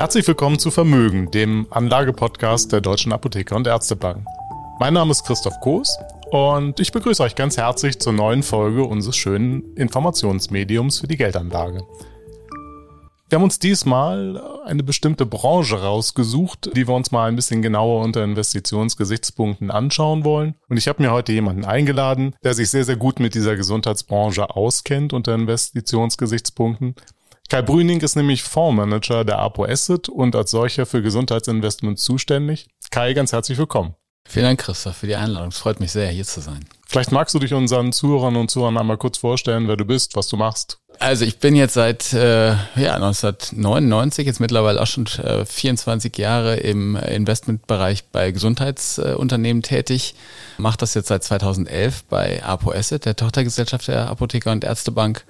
Herzlich 0.00 0.26
willkommen 0.26 0.58
zu 0.58 0.70
Vermögen, 0.70 1.30
dem 1.30 1.66
Anlagepodcast 1.68 2.72
der 2.72 2.80
Deutschen 2.80 3.12
Apotheker 3.12 3.54
und 3.54 3.66
Ärztebank. 3.66 4.24
Mein 4.78 4.94
Name 4.94 5.10
ist 5.10 5.26
Christoph 5.26 5.60
Koos 5.60 5.94
und 6.30 6.80
ich 6.80 6.90
begrüße 6.90 7.22
euch 7.22 7.34
ganz 7.34 7.58
herzlich 7.58 8.00
zur 8.00 8.14
neuen 8.14 8.42
Folge 8.42 8.82
unseres 8.82 9.18
schönen 9.18 9.76
Informationsmediums 9.76 11.00
für 11.00 11.06
die 11.06 11.18
Geldanlage. 11.18 11.82
Wir 13.28 13.36
haben 13.36 13.42
uns 13.42 13.58
diesmal 13.58 14.42
eine 14.64 14.82
bestimmte 14.82 15.26
Branche 15.26 15.82
rausgesucht, 15.82 16.74
die 16.74 16.88
wir 16.88 16.94
uns 16.94 17.10
mal 17.10 17.28
ein 17.28 17.36
bisschen 17.36 17.60
genauer 17.60 18.02
unter 18.02 18.24
Investitionsgesichtspunkten 18.24 19.70
anschauen 19.70 20.24
wollen. 20.24 20.54
Und 20.70 20.78
ich 20.78 20.88
habe 20.88 21.02
mir 21.02 21.12
heute 21.12 21.32
jemanden 21.32 21.66
eingeladen, 21.66 22.34
der 22.42 22.54
sich 22.54 22.70
sehr, 22.70 22.86
sehr 22.86 22.96
gut 22.96 23.20
mit 23.20 23.34
dieser 23.34 23.54
Gesundheitsbranche 23.54 24.48
auskennt 24.48 25.12
unter 25.12 25.34
Investitionsgesichtspunkten. 25.34 26.94
Kai 27.50 27.62
Brüning 27.62 28.00
ist 28.00 28.14
nämlich 28.14 28.44
Fondsmanager 28.44 29.24
der 29.24 29.40
Apo 29.40 29.64
Asset 29.64 30.08
und 30.08 30.36
als 30.36 30.52
solcher 30.52 30.86
für 30.86 31.02
Gesundheitsinvestments 31.02 32.04
zuständig. 32.04 32.68
Kai, 32.92 33.12
ganz 33.12 33.32
herzlich 33.32 33.58
willkommen. 33.58 33.96
Vielen 34.28 34.44
Dank, 34.44 34.60
Christoph, 34.60 34.98
für 34.98 35.08
die 35.08 35.16
Einladung. 35.16 35.48
Es 35.48 35.58
freut 35.58 35.80
mich 35.80 35.90
sehr, 35.90 36.08
hier 36.10 36.24
zu 36.24 36.40
sein. 36.40 36.64
Vielleicht 36.86 37.10
magst 37.10 37.34
du 37.34 37.40
dich 37.40 37.52
unseren 37.52 37.92
Zuhörern 37.92 38.36
und 38.36 38.52
Zuhörern 38.52 38.78
einmal 38.78 38.98
kurz 38.98 39.18
vorstellen, 39.18 39.66
wer 39.66 39.76
du 39.76 39.84
bist, 39.84 40.14
was 40.14 40.28
du 40.28 40.36
machst. 40.36 40.78
Also 41.00 41.24
ich 41.24 41.38
bin 41.38 41.56
jetzt 41.56 41.74
seit 41.74 42.12
äh, 42.12 42.50
ja, 42.50 42.94
1999, 42.94 44.26
jetzt 44.26 44.38
mittlerweile 44.38 44.80
auch 44.80 44.86
schon 44.86 45.06
äh, 45.24 45.44
24 45.44 46.16
Jahre 46.18 46.54
im 46.56 46.94
Investmentbereich 46.94 48.04
bei 48.12 48.30
Gesundheitsunternehmen 48.30 49.64
äh, 49.64 49.66
tätig. 49.66 50.14
Mache 50.58 50.78
das 50.78 50.94
jetzt 50.94 51.08
seit 51.08 51.24
2011 51.24 52.04
bei 52.04 52.44
Apo 52.44 52.70
Asset, 52.70 53.06
der 53.06 53.16
Tochtergesellschaft 53.16 53.88
der 53.88 54.08
Apotheker 54.08 54.52
und 54.52 54.62
Ärztebank 54.62 55.24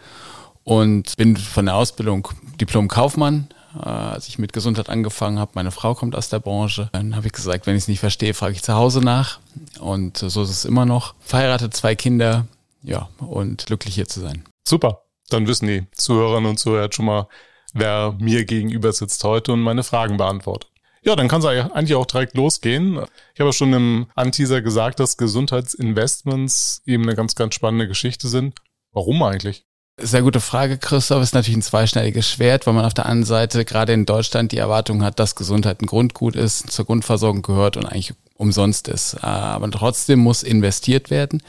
und 0.64 1.16
bin 1.16 1.37
von 1.37 1.66
der 1.66 1.77
Ausbildung 1.77 2.28
Diplom-Kaufmann. 2.60 3.48
Äh, 3.74 3.88
als 3.88 4.28
ich 4.28 4.38
mit 4.38 4.52
Gesundheit 4.52 4.88
angefangen 4.88 5.38
habe, 5.38 5.52
meine 5.54 5.71
Frau 5.71 5.95
kommt 5.95 6.16
aus 6.16 6.29
der 6.29 6.40
Branche, 6.40 6.90
dann 6.93 7.15
habe 7.15 7.26
ich 7.26 7.32
gesagt, 7.32 7.66
wenn 7.66 7.76
ich 7.76 7.85
es 7.85 7.88
nicht 7.88 8.01
verstehe, 8.01 8.35
frage 8.35 8.54
ich 8.54 8.62
zu 8.62 8.74
Hause 8.74 9.01
nach. 9.01 9.38
Und 9.79 10.18
so 10.18 10.43
ist 10.43 10.51
es 10.51 10.65
immer 10.65 10.87
noch. 10.87 11.15
Verheiratet, 11.20 11.74
zwei 11.74 11.95
Kinder, 11.95 12.46
ja, 12.82 13.09
und 13.18 13.66
glücklich 13.66 13.95
hier 13.95 14.09
zu 14.09 14.20
sein. 14.20 14.45
Super. 14.66 15.02
Dann 15.29 15.46
wissen 15.46 15.68
die 15.68 15.87
Zuhörerinnen 15.93 16.51
und 16.51 16.59
Zuhörer 16.59 16.88
schon 16.92 17.04
mal, 17.04 17.29
wer 17.73 18.16
mir 18.18 18.45
gegenüber 18.45 18.92
sitzt 18.92 19.23
heute 19.23 19.52
und 19.52 19.60
meine 19.60 19.85
Fragen 19.85 20.16
beantwortet. 20.16 20.70
Ja, 21.02 21.16
dann 21.16 21.29
kann 21.29 21.40
es 21.40 21.46
eigentlich 21.46 21.95
auch 21.95 22.07
direkt 22.07 22.37
losgehen. 22.37 22.95
Ich 23.35 23.40
habe 23.40 23.48
ja 23.48 23.52
schon 23.52 23.73
im 23.73 24.07
Anteaser 24.15 24.60
gesagt, 24.60 25.01
dass 25.01 25.16
Gesundheitsinvestments 25.16 26.82
eben 26.85 27.04
eine 27.04 27.15
ganz, 27.15 27.35
ganz 27.37 27.54
spannende 27.54 27.88
Geschichte 27.88 28.29
sind. 28.29 28.60
Warum 28.92 29.23
eigentlich? 29.23 29.65
Sehr 29.99 30.23
gute 30.23 30.41
Frage, 30.41 30.79
Christoph. 30.79 31.23
Ist 31.23 31.35
natürlich 31.35 31.59
ein 31.59 31.63
zweischneidiges 31.63 32.29
Schwert, 32.29 32.66
weil 32.66 32.74
man 32.74 32.85
auf 32.85 32.95
der 32.95 33.07
einen 33.07 33.24
Seite 33.24 33.65
gerade 33.65 33.93
in 33.93 34.07
Deutschland 34.07 34.52
die 34.52 34.59
Erwartung 34.59 35.02
hat, 35.02 35.19
dass 35.19 35.35
Gesundheit 35.35 35.82
ein 35.82 35.87
Grundgut 35.87 36.37
ist, 36.37 36.71
zur 36.71 36.87
Grundversorgung 36.87 37.43
gehört 37.43 37.77
und 37.77 37.85
eigentlich 37.87 38.15
umsonst 38.41 38.88
ist. 38.88 39.23
Aber 39.23 39.71
trotzdem 39.71 40.21
muss 40.21 40.43
investiert 40.43 41.10
werden. 41.10 41.43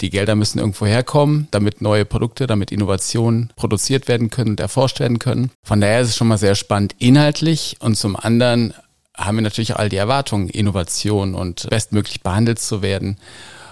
Die 0.00 0.08
Gelder 0.08 0.34
müssen 0.34 0.58
irgendwo 0.58 0.86
herkommen, 0.86 1.46
damit 1.50 1.82
neue 1.82 2.06
Produkte, 2.06 2.46
damit 2.46 2.72
Innovationen 2.72 3.52
produziert 3.54 4.08
werden 4.08 4.30
können 4.30 4.50
und 4.50 4.60
erforscht 4.60 4.98
werden 4.98 5.18
können. 5.18 5.50
Von 5.62 5.82
daher 5.82 6.00
ist 6.00 6.08
es 6.08 6.16
schon 6.16 6.28
mal 6.28 6.38
sehr 6.38 6.54
spannend 6.54 6.94
inhaltlich 6.98 7.76
und 7.80 7.96
zum 7.96 8.16
anderen 8.16 8.72
haben 9.14 9.36
wir 9.36 9.42
natürlich 9.42 9.76
all 9.76 9.90
die 9.90 9.96
Erwartungen, 9.96 10.48
Innovation 10.48 11.34
und 11.34 11.68
bestmöglich 11.68 12.22
behandelt 12.22 12.60
zu 12.60 12.80
werden. 12.80 13.18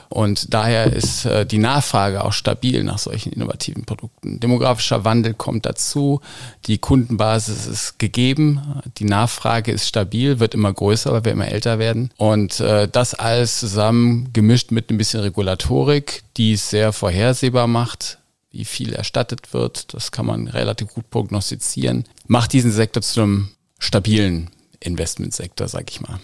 Und 0.09 0.55
daher 0.55 0.93
ist 0.93 1.25
äh, 1.25 1.45
die 1.47 1.59
Nachfrage 1.59 2.25
auch 2.25 2.33
stabil 2.33 2.83
nach 2.85 2.99
solchen 2.99 3.33
innovativen 3.33 3.85
Produkten. 3.85 4.41
Demografischer 4.41 5.05
Wandel 5.05 5.35
kommt 5.35 5.67
dazu, 5.67 6.21
die 6.67 6.79
Kundenbasis 6.79 7.67
ist 7.67 7.99
gegeben, 7.99 8.83
die 8.99 9.05
Nachfrage 9.05 9.73
ist 9.73 9.89
stabil, 9.89 10.39
wird 10.41 10.55
immer 10.55 10.73
größer, 10.73 11.13
weil 11.13 11.25
wir 11.25 11.33
immer 11.33 11.49
älter 11.49 11.79
werden. 11.79 12.11
Und 12.17 12.61
äh, 12.61 12.89
das 12.89 13.15
alles 13.15 13.59
zusammen 13.59 14.33
gemischt 14.33 14.71
mit 14.71 14.91
ein 14.91 14.99
bisschen 14.99 15.21
Regulatorik, 15.21 16.23
die 16.37 16.53
es 16.53 16.71
sehr 16.71 16.93
vorhersehbar 16.93 17.67
macht, 17.67 18.19
wie 18.51 18.65
viel 18.65 18.95
erstattet 18.95 19.53
wird, 19.53 19.93
das 19.93 20.13
kann 20.13 20.27
man 20.27 20.49
relativ 20.49 20.89
gut 20.89 21.11
prognostizieren, 21.11 22.05
macht 22.27 22.53
diesen 22.53 22.73
Sektor 22.73 23.03
zu 23.03 23.23
einem 23.23 23.51
stabilen 23.79 24.51
Investmentsektor, 24.81 25.69
sag 25.69 25.91
ich 25.91 26.01
mal. 26.01 26.21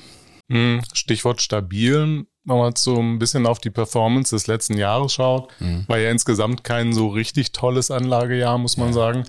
Hm, 0.50 0.82
Stichwort 0.92 1.40
stabil 1.42 2.26
man 2.44 2.74
so 2.76 2.96
ein 2.96 3.18
bisschen 3.18 3.46
auf 3.46 3.58
die 3.58 3.70
Performance 3.70 4.34
des 4.34 4.46
letzten 4.46 4.76
Jahres 4.76 5.12
schaut, 5.12 5.48
mhm. 5.60 5.84
war 5.88 5.98
ja 5.98 6.10
insgesamt 6.10 6.64
kein 6.64 6.92
so 6.92 7.08
richtig 7.08 7.52
tolles 7.52 7.90
Anlagejahr, 7.90 8.58
muss 8.58 8.76
man 8.76 8.88
ja. 8.88 8.94
sagen. 8.94 9.24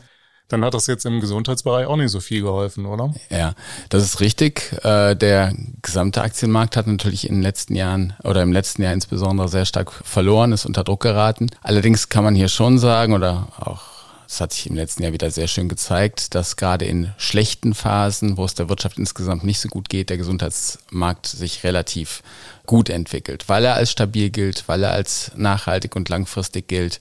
Dann 0.50 0.64
hat 0.66 0.74
das 0.74 0.88
jetzt 0.88 1.06
im 1.06 1.20
Gesundheitsbereich 1.20 1.88
auch 1.88 1.96
nicht 1.96 2.12
so 2.12 2.20
viel 2.20 2.42
geholfen, 2.42 2.86
oder? 2.86 3.14
Ja, 3.30 3.54
das 3.90 4.04
ist 4.04 4.20
richtig. 4.20 4.74
Äh, 4.84 5.16
der 5.16 5.54
gesamte 5.82 6.22
Aktienmarkt 6.22 6.76
hat 6.76 6.86
natürlich 6.86 7.28
in 7.28 7.36
den 7.36 7.42
letzten 7.42 7.76
Jahren 7.76 8.14
oder 8.24 8.42
im 8.44 8.52
letzten 8.52 8.84
Jahr 8.84 8.94
insbesondere 8.94 9.48
sehr 9.48 9.66
stark 9.66 9.92
verloren, 9.92 10.52
ist 10.52 10.66
unter 10.66 10.84
Druck 10.84 11.02
geraten. 11.02 11.50
Allerdings 11.62 12.10
kann 12.10 12.24
man 12.24 12.36
hier 12.36 12.50
schon 12.50 12.78
sagen 12.78 13.14
oder 13.14 13.48
auch 13.58 13.93
es 14.28 14.42
hat 14.42 14.54
sich 14.54 14.68
im 14.68 14.76
letzten 14.76 15.04
Jahr 15.04 15.14
wieder 15.14 15.32
sehr 15.32 15.48
schön 15.48 15.70
gezeigt, 15.70 16.36
dass 16.36 16.56
gerade 16.56 16.86
in 16.86 17.12
schlechten 17.18 17.74
Phasen, 17.74 18.38
wo 18.38 18.46
es 18.46 18.56
der 18.56 18.70
Wirtschaft 18.70 18.98
insgesamt 18.98 19.44
nicht 19.44 19.60
so 19.60 19.70
gut 19.70 19.90
geht, 19.90 20.10
der 20.10 20.18
Gesundheitsmarkt 20.18 21.26
sich 21.26 21.64
relativ 21.64 22.24
gut 22.66 22.90
entwickelt, 22.90 23.50
weil 23.50 23.66
er 23.66 23.76
als 23.76 23.92
stabil 23.92 24.30
gilt, 24.30 24.64
weil 24.68 24.84
er 24.84 24.92
als 24.92 25.32
nachhaltig 25.36 25.96
und 25.96 26.10
langfristig 26.10 26.68
gilt 26.68 27.00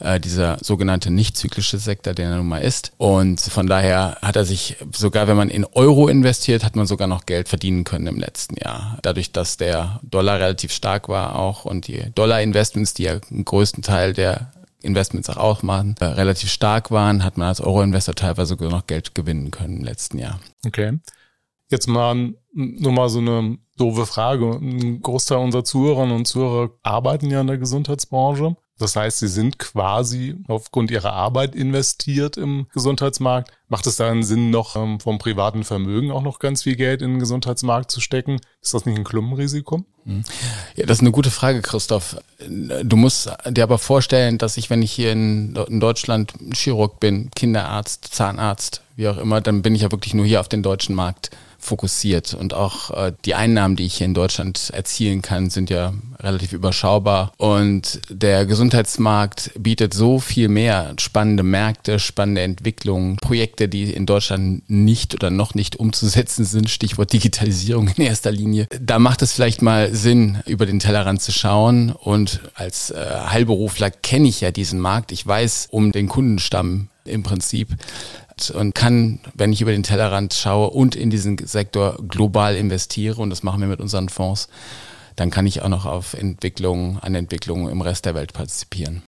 äh, 0.00 0.20
dieser 0.20 0.58
sogenannte 0.60 1.10
nicht 1.10 1.36
zyklische 1.36 1.78
Sektor, 1.78 2.14
der 2.14 2.30
er 2.30 2.36
nun 2.36 2.48
mal 2.48 2.62
ist. 2.62 2.92
Und 2.98 3.40
von 3.40 3.66
daher 3.66 4.18
hat 4.22 4.36
er 4.36 4.44
sich, 4.44 4.76
sogar 4.92 5.28
wenn 5.28 5.36
man 5.36 5.50
in 5.50 5.64
Euro 5.64 6.08
investiert, 6.08 6.64
hat 6.64 6.76
man 6.76 6.86
sogar 6.86 7.08
noch 7.08 7.26
Geld 7.26 7.48
verdienen 7.48 7.84
können 7.84 8.06
im 8.06 8.18
letzten 8.18 8.56
Jahr. 8.56 8.98
Dadurch, 9.02 9.32
dass 9.32 9.56
der 9.56 10.00
Dollar 10.02 10.38
relativ 10.38 10.72
stark 10.72 11.08
war 11.08 11.36
auch 11.36 11.64
und 11.64 11.86
die 11.86 12.10
Dollar-Investments, 12.14 12.94
die 12.94 13.04
ja 13.04 13.18
einen 13.30 13.44
größten 13.44 13.82
Teil 13.82 14.12
der 14.12 14.52
Investments 14.82 15.28
auch 15.30 15.36
ausmachen, 15.36 15.96
äh, 16.00 16.04
relativ 16.04 16.50
stark 16.50 16.90
waren, 16.90 17.24
hat 17.24 17.36
man 17.36 17.48
als 17.48 17.60
Euro-Investor 17.60 18.14
teilweise 18.14 18.50
sogar 18.50 18.70
noch 18.70 18.86
Geld 18.86 19.14
gewinnen 19.14 19.50
können 19.50 19.78
im 19.78 19.84
letzten 19.84 20.18
Jahr. 20.18 20.40
Okay. 20.66 20.98
Jetzt 21.70 21.86
mal 21.86 22.34
nur 22.52 22.92
mal 22.92 23.08
so 23.08 23.18
eine 23.18 23.58
doofe 23.76 24.06
Frage. 24.06 24.58
Ein 24.60 25.00
Großteil 25.02 25.38
unserer 25.38 25.64
Zuhörerinnen 25.64 26.16
und 26.16 26.26
Zuhörer 26.26 26.70
arbeiten 26.82 27.30
ja 27.30 27.40
in 27.40 27.46
der 27.46 27.58
Gesundheitsbranche. 27.58 28.56
Das 28.78 28.94
heißt, 28.96 29.18
sie 29.18 29.28
sind 29.28 29.58
quasi 29.58 30.36
aufgrund 30.46 30.90
ihrer 30.90 31.12
Arbeit 31.12 31.54
investiert 31.54 32.36
im 32.36 32.66
Gesundheitsmarkt. 32.72 33.50
Macht 33.68 33.86
es 33.86 33.96
da 33.96 34.10
einen 34.10 34.22
Sinn, 34.22 34.50
noch 34.50 34.76
ähm, 34.76 35.00
vom 35.00 35.18
privaten 35.18 35.64
Vermögen 35.64 36.10
auch 36.10 36.22
noch 36.22 36.38
ganz 36.38 36.62
viel 36.62 36.76
Geld 36.76 37.02
in 37.02 37.12
den 37.12 37.18
Gesundheitsmarkt 37.18 37.90
zu 37.90 38.00
stecken? 38.00 38.40
Ist 38.62 38.74
das 38.74 38.86
nicht 38.86 38.96
ein 38.96 39.04
Klumpenrisiko? 39.04 39.84
Hm. 40.04 40.22
Ja, 40.76 40.86
das 40.86 40.98
ist 40.98 41.02
eine 41.02 41.10
gute 41.10 41.30
Frage, 41.30 41.60
Christoph. 41.60 42.16
Du 42.48 42.96
musst 42.96 43.30
dir 43.50 43.64
aber 43.64 43.78
vorstellen, 43.78 44.38
dass 44.38 44.56
ich, 44.56 44.70
wenn 44.70 44.82
ich 44.82 44.92
hier 44.92 45.12
in, 45.12 45.54
Deutschland 45.80 46.32
Chirurg 46.52 47.00
bin, 47.00 47.30
Kinderarzt, 47.34 48.08
Zahnarzt, 48.14 48.82
wie 48.96 49.08
auch 49.08 49.18
immer, 49.18 49.40
dann 49.40 49.62
bin 49.62 49.74
ich 49.74 49.82
ja 49.82 49.90
wirklich 49.90 50.14
nur 50.14 50.24
hier 50.24 50.40
auf 50.40 50.48
den 50.48 50.62
deutschen 50.62 50.94
Markt 50.94 51.30
fokussiert. 51.58 52.34
Und 52.34 52.54
auch 52.54 52.90
äh, 52.90 53.12
die 53.24 53.34
Einnahmen, 53.34 53.76
die 53.76 53.86
ich 53.86 53.96
hier 53.96 54.06
in 54.06 54.14
Deutschland 54.14 54.70
erzielen 54.72 55.22
kann, 55.22 55.50
sind 55.50 55.70
ja 55.70 55.92
relativ 56.20 56.52
überschaubar. 56.52 57.32
Und 57.36 58.00
der 58.08 58.46
Gesundheitsmarkt 58.46 59.50
bietet 59.58 59.92
so 59.92 60.18
viel 60.20 60.48
mehr 60.48 60.94
spannende 60.98 61.42
Märkte, 61.42 61.98
spannende 61.98 62.42
Entwicklungen, 62.42 63.16
Projekte, 63.16 63.68
die 63.68 63.92
in 63.92 64.06
Deutschland 64.06 64.68
nicht 64.68 65.14
oder 65.14 65.30
noch 65.30 65.54
nicht 65.54 65.76
umzusetzen 65.76 66.44
sind. 66.44 66.70
Stichwort 66.70 67.12
Digitalisierung 67.12 67.88
in 67.96 68.04
erster 68.04 68.30
Linie. 68.30 68.68
Da 68.80 68.98
macht 68.98 69.22
es 69.22 69.32
vielleicht 69.32 69.62
mal 69.62 69.92
Sinn, 69.94 70.38
über 70.46 70.66
den 70.66 70.78
Tellerrand 70.78 71.20
zu 71.20 71.32
schauen. 71.32 71.90
Und 71.90 72.40
als 72.54 72.90
äh, 72.90 73.04
Heilberufler 73.26 73.90
kenne 73.90 74.28
ich 74.28 74.40
ja 74.40 74.50
diesen 74.50 74.78
Markt. 74.78 75.12
Ich 75.12 75.26
weiß 75.26 75.68
um 75.70 75.92
den 75.92 76.08
Kundenstamm 76.08 76.88
im 77.04 77.22
Prinzip 77.22 77.68
und 78.50 78.74
kann, 78.74 79.20
wenn 79.34 79.52
ich 79.52 79.60
über 79.60 79.72
den 79.72 79.82
Tellerrand 79.82 80.34
schaue 80.34 80.70
und 80.70 80.94
in 80.94 81.10
diesen 81.10 81.38
Sektor 81.38 81.98
global 82.08 82.56
investiere, 82.56 83.20
und 83.20 83.30
das 83.30 83.42
machen 83.42 83.60
wir 83.60 83.68
mit 83.68 83.80
unseren 83.80 84.08
Fonds, 84.08 84.48
dann 85.16 85.30
kann 85.30 85.46
ich 85.46 85.62
auch 85.62 85.68
noch 85.68 85.84
auf 85.84 86.14
Entwicklungen, 86.14 86.98
an 87.00 87.14
Entwicklungen 87.14 87.68
im 87.68 87.80
Rest 87.80 88.04
der 88.04 88.14
Welt 88.14 88.32
partizipieren. 88.32 89.02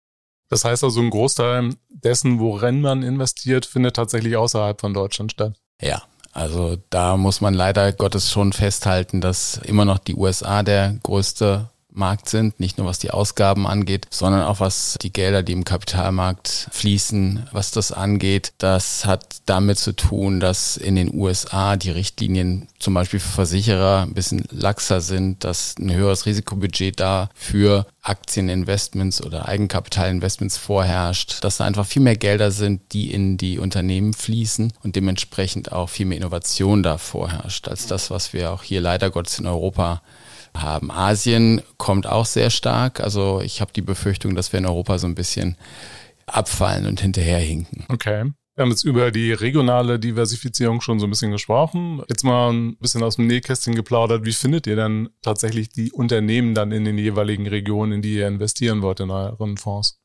Das 0.49 0.65
heißt 0.65 0.83
also, 0.83 1.01
ein 1.01 1.11
Großteil 1.11 1.75
dessen, 1.91 2.39
worin 2.41 2.81
man 2.81 3.03
investiert, 3.03 3.67
findet 3.67 3.97
tatsächlich 3.97 4.37
außerhalb 4.37 4.81
von 4.81 4.95
Deutschland 4.95 5.33
statt. 5.33 5.55
Ja, 5.83 6.03
also 6.33 6.77
da 6.91 7.17
muss 7.17 7.41
man 7.41 7.55
leider 7.55 7.93
Gottes 7.93 8.31
schon 8.31 8.53
festhalten, 8.53 9.21
dass 9.21 9.61
immer 9.65 9.85
noch 9.85 9.99
die 9.99 10.15
USA 10.15 10.63
der 10.63 10.97
größte 11.03 11.69
Markt 11.99 12.29
sind, 12.29 12.59
nicht 12.61 12.79
nur 12.79 12.87
was 12.87 12.99
die 12.99 13.11
Ausgaben 13.11 13.67
angeht, 13.67 14.07
sondern 14.11 14.43
auch 14.43 14.61
was 14.61 14.97
die 15.03 15.13
Gelder, 15.13 15.43
die 15.43 15.53
im 15.53 15.65
Kapitalmarkt 15.65 16.69
fließen, 16.71 17.49
was 17.53 17.71
das 17.71 17.93
angeht. 17.93 18.53
Das 18.59 19.05
hat 19.05 19.37
damit 19.47 19.79
zu 19.79 19.93
tun, 19.93 20.41
dass 20.41 20.77
in 20.77 20.97
den 20.97 21.13
USA 21.13 21.77
die 21.77 21.91
Richtlinien 21.91 22.69
zum 22.79 22.95
Beispiel 22.95 23.21
für 23.21 23.29
Versicherer 23.29 24.03
ein 24.03 24.15
bisschen 24.15 24.45
laxer 24.51 25.01
sind, 25.01 25.45
dass 25.45 25.75
ein 25.79 25.93
höheres 25.93 26.27
Risikobudget 26.27 27.01
da 27.01 27.29
für 27.35 27.87
Aktieninvestments 28.03 29.23
oder 29.23 29.49
Eigenkapitalinvestments 29.49 30.57
vorherrscht, 30.57 31.45
dass 31.45 31.59
da 31.59 31.65
einfach 31.65 31.87
viel 31.87 32.03
mehr 32.03 32.17
Gelder 32.17 32.51
sind, 32.51 32.93
die 32.93 33.13
in 33.13 33.37
die 33.37 33.59
Unternehmen 33.59 34.15
fließen 34.15 34.73
und 34.83 34.97
dementsprechend 34.97 35.73
auch 35.73 35.89
viel 35.89 36.07
mehr 36.07 36.19
Innovation 36.19 36.83
da 36.83 36.97
vorherrscht, 36.99 37.69
als 37.69 37.87
das, 37.87 38.11
was 38.11 38.33
wir 38.33 38.53
auch 38.53 38.63
hier 38.63 38.81
leider 38.81 39.11
Gottes 39.11 39.39
in 39.39 39.47
Europa 39.47 40.01
haben. 40.57 40.91
Asien 40.91 41.63
kommt 41.77 42.07
auch 42.07 42.27
sehr 42.27 42.51
stark. 42.51 43.01
Also 43.01 43.41
ich 43.41 43.61
habe 43.61 43.73
die 43.73 43.83
Befürchtung, 43.83 44.35
dass 44.35 44.53
wir 44.53 44.59
in 44.59 44.67
Europa 44.67 44.99
so 44.99 45.07
ein 45.07 45.15
bisschen 45.15 45.57
abfallen 46.27 46.87
und 46.87 47.01
hinterherhinken. 47.01 47.85
Okay. 47.89 48.33
Wir 48.55 48.63
haben 48.63 48.71
jetzt 48.71 48.83
über 48.83 49.13
die 49.13 49.33
regionale 49.33 50.01
Diversifizierung 50.01 50.81
schon 50.81 50.99
so 50.99 51.07
ein 51.07 51.11
bisschen 51.11 51.31
gesprochen. 51.31 52.03
Jetzt 52.09 52.25
mal 52.25 52.53
ein 52.53 52.77
bisschen 52.79 53.05
aus 53.05 53.15
dem 53.15 53.29
Nähkästchen 53.29 53.77
geplaudert. 53.77 54.25
Wie 54.25 54.33
findet 54.33 54.67
ihr 54.67 54.75
dann 54.75 55.11
tatsächlich 55.23 55.69
die 55.69 55.93
Unternehmen 55.93 56.57
dann 56.57 56.73
in 56.73 56.85
den 56.85 56.99
jeweiligen 56.99 57.47
Regionen, 57.47 57.93
in 57.93 58.03
die 58.03 58.15
ihr 58.15 58.27
investieren 58.27 58.83
wollt 58.83 58.99
in 58.99 59.13
euren 59.13 59.59
Fonds? 59.59 60.01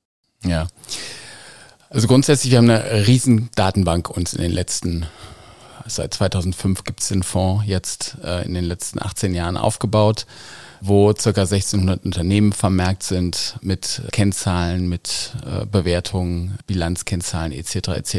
Ja. 0.46 0.68
Also 1.89 2.07
grundsätzlich, 2.07 2.51
wir 2.51 2.60
haben 2.60 2.69
eine 2.69 3.07
riesen 3.07 3.50
Datenbank 3.56 4.10
uns 4.10 4.34
in 4.34 4.44
den 4.44 4.51
letzten 4.51 5.07
Seit 5.86 6.14
2005 6.14 6.84
gibt 6.84 7.02
es 7.02 7.10
den 7.10 7.24
Fonds 7.24 7.66
jetzt 7.68 8.18
äh, 8.24 8.46
in 8.46 8.54
den 8.54 8.64
letzten 8.64 9.02
18 9.02 9.34
Jahren 9.34 9.58
aufgebaut, 9.58 10.26
wo 10.86 11.14
ca. 11.14 11.30
1600 11.30 12.04
Unternehmen 12.04 12.52
vermerkt 12.52 13.04
sind 13.04 13.56
mit 13.62 14.02
Kennzahlen, 14.12 14.90
mit 14.90 15.32
äh, 15.46 15.66
Bewertungen, 15.66 16.58
Bilanzkennzahlen 16.68 17.54
etc. 17.54 17.76
etc. 17.90 18.18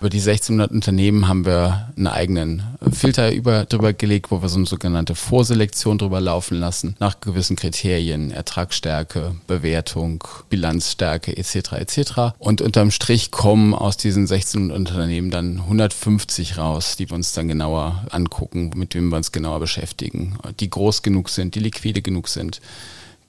Über 0.00 0.08
die 0.08 0.18
1600 0.18 0.70
Unternehmen 0.70 1.28
haben 1.28 1.44
wir 1.44 1.92
einen 1.96 2.06
eigenen 2.06 2.62
Filter 2.90 3.32
über, 3.32 3.66
drüber 3.66 3.92
gelegt, 3.92 4.30
wo 4.30 4.42
wir 4.42 4.48
so 4.48 4.56
eine 4.56 4.66
sogenannte 4.66 5.14
Vorselektion 5.14 5.98
drüber 5.98 6.20
laufen 6.20 6.58
lassen, 6.58 6.96
nach 6.98 7.20
gewissen 7.20 7.54
Kriterien, 7.54 8.30
Ertragsstärke, 8.30 9.36
Bewertung, 9.46 10.24
Bilanzstärke 10.48 11.36
etc. 11.36 11.72
etc. 11.72 12.12
Und 12.38 12.62
unterm 12.62 12.90
Strich 12.90 13.30
kommen 13.30 13.74
aus 13.74 13.96
diesen 13.96 14.22
1600 14.22 14.76
Unternehmen 14.76 15.30
dann 15.30 15.60
150 15.60 16.58
raus, 16.58 16.96
die 16.96 17.10
wir 17.10 17.14
uns 17.14 17.32
dann 17.32 17.48
genauer 17.48 18.06
angucken, 18.10 18.72
mit 18.74 18.94
denen 18.94 19.10
wir 19.10 19.16
uns 19.16 19.32
genauer 19.32 19.60
beschäftigen, 19.60 20.38
die 20.58 20.70
groß 20.70 21.02
genug 21.02 21.28
sind, 21.28 21.54
die 21.54 21.59
liquide 21.60 22.02
genug 22.02 22.28
sind, 22.28 22.60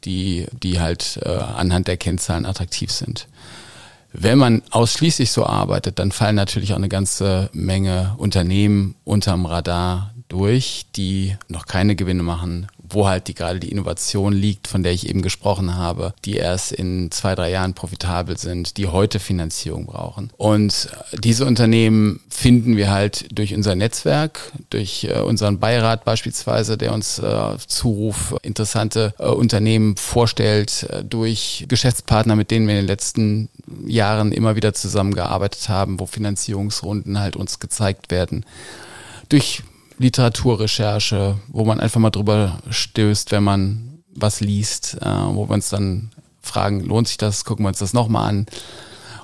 die, 0.04 0.48
die 0.52 0.80
halt 0.80 1.20
äh, 1.24 1.30
anhand 1.30 1.88
der 1.88 1.98
Kennzahlen 1.98 2.46
attraktiv 2.46 2.92
sind. 2.92 3.28
Wenn 4.14 4.38
man 4.38 4.62
ausschließlich 4.72 5.32
so 5.32 5.46
arbeitet, 5.46 6.00
dann 6.00 6.12
fallen 6.12 6.36
natürlich 6.36 6.74
auch 6.74 6.78
eine 6.78 6.90
ganze 6.90 7.50
Menge 7.54 8.16
Unternehmen 8.18 8.96
unterm 9.06 9.46
Radar 9.46 10.14
durch, 10.28 10.86
die 10.96 11.38
noch 11.48 11.66
keine 11.66 11.96
Gewinne 11.96 12.24
machen, 12.24 12.68
wo 12.94 13.08
halt 13.08 13.28
die 13.28 13.34
gerade 13.34 13.60
die 13.60 13.72
Innovation 13.72 14.34
liegt, 14.34 14.68
von 14.68 14.84
der 14.84 14.92
ich 14.92 15.08
eben 15.08 15.22
gesprochen 15.22 15.76
habe, 15.76 16.14
die 16.26 16.36
erst 16.36 16.72
in 16.72 17.12
zwei, 17.12 17.36
drei 17.36 17.52
Jahren 17.52 17.74
profitabel 17.74 18.38
sind, 18.38 18.78
die 18.78 18.88
heute 18.88 19.20
Finanzierung 19.20 19.86
brauchen. 19.86 20.32
Und 20.38 20.90
diese 21.14 21.46
Unternehmen 21.46 22.22
finden 22.30 22.78
wir 22.78 22.92
halt 22.92 23.26
durch 23.38 23.54
unser 23.54 23.76
Netzwerk, 23.76 24.52
durch 24.70 25.06
äh, 25.06 25.20
unseren 25.20 25.60
Beirat 25.60 26.06
beispielsweise, 26.06 26.78
der 26.78 26.94
uns 26.94 27.20
äh, 27.20 27.58
Zuruf 27.68 28.36
interessante 28.42 29.14
äh, 29.20 29.28
Unternehmen 29.28 29.98
vorstellt, 29.98 30.84
äh, 30.90 31.04
durch 31.04 31.66
Geschäftspartner, 31.68 32.36
mit 32.36 32.52
denen 32.52 32.68
wir 32.68 32.76
in 32.76 32.82
den 32.82 32.88
letzten 32.88 33.50
Jahren 33.86 34.32
immer 34.32 34.56
wieder 34.56 34.74
zusammengearbeitet 34.74 35.70
haben, 35.70 36.00
wo 36.00 36.06
Finanzierungsrunden 36.06 37.20
halt 37.20 37.36
uns 37.36 37.60
gezeigt 37.60 38.12
werden. 38.12 38.46
Durch 39.30 39.64
Literaturrecherche, 40.02 41.38
wo 41.48 41.64
man 41.66 41.80
einfach 41.80 42.00
mal 42.00 42.10
drüber 42.10 42.60
stößt, 42.70 43.32
wenn 43.32 43.44
man 43.44 44.00
was 44.14 44.42
liest, 44.42 44.98
äh, 45.02 45.06
wo 45.06 45.48
wir 45.48 45.54
uns 45.54 45.70
dann 45.70 46.12
fragen, 46.42 46.82
lohnt 46.82 47.08
sich 47.08 47.18
das, 47.18 47.46
gucken 47.46 47.64
wir 47.64 47.70
uns 47.70 47.80
das 47.80 47.94
nochmal 47.94 48.28
an. 48.30 48.46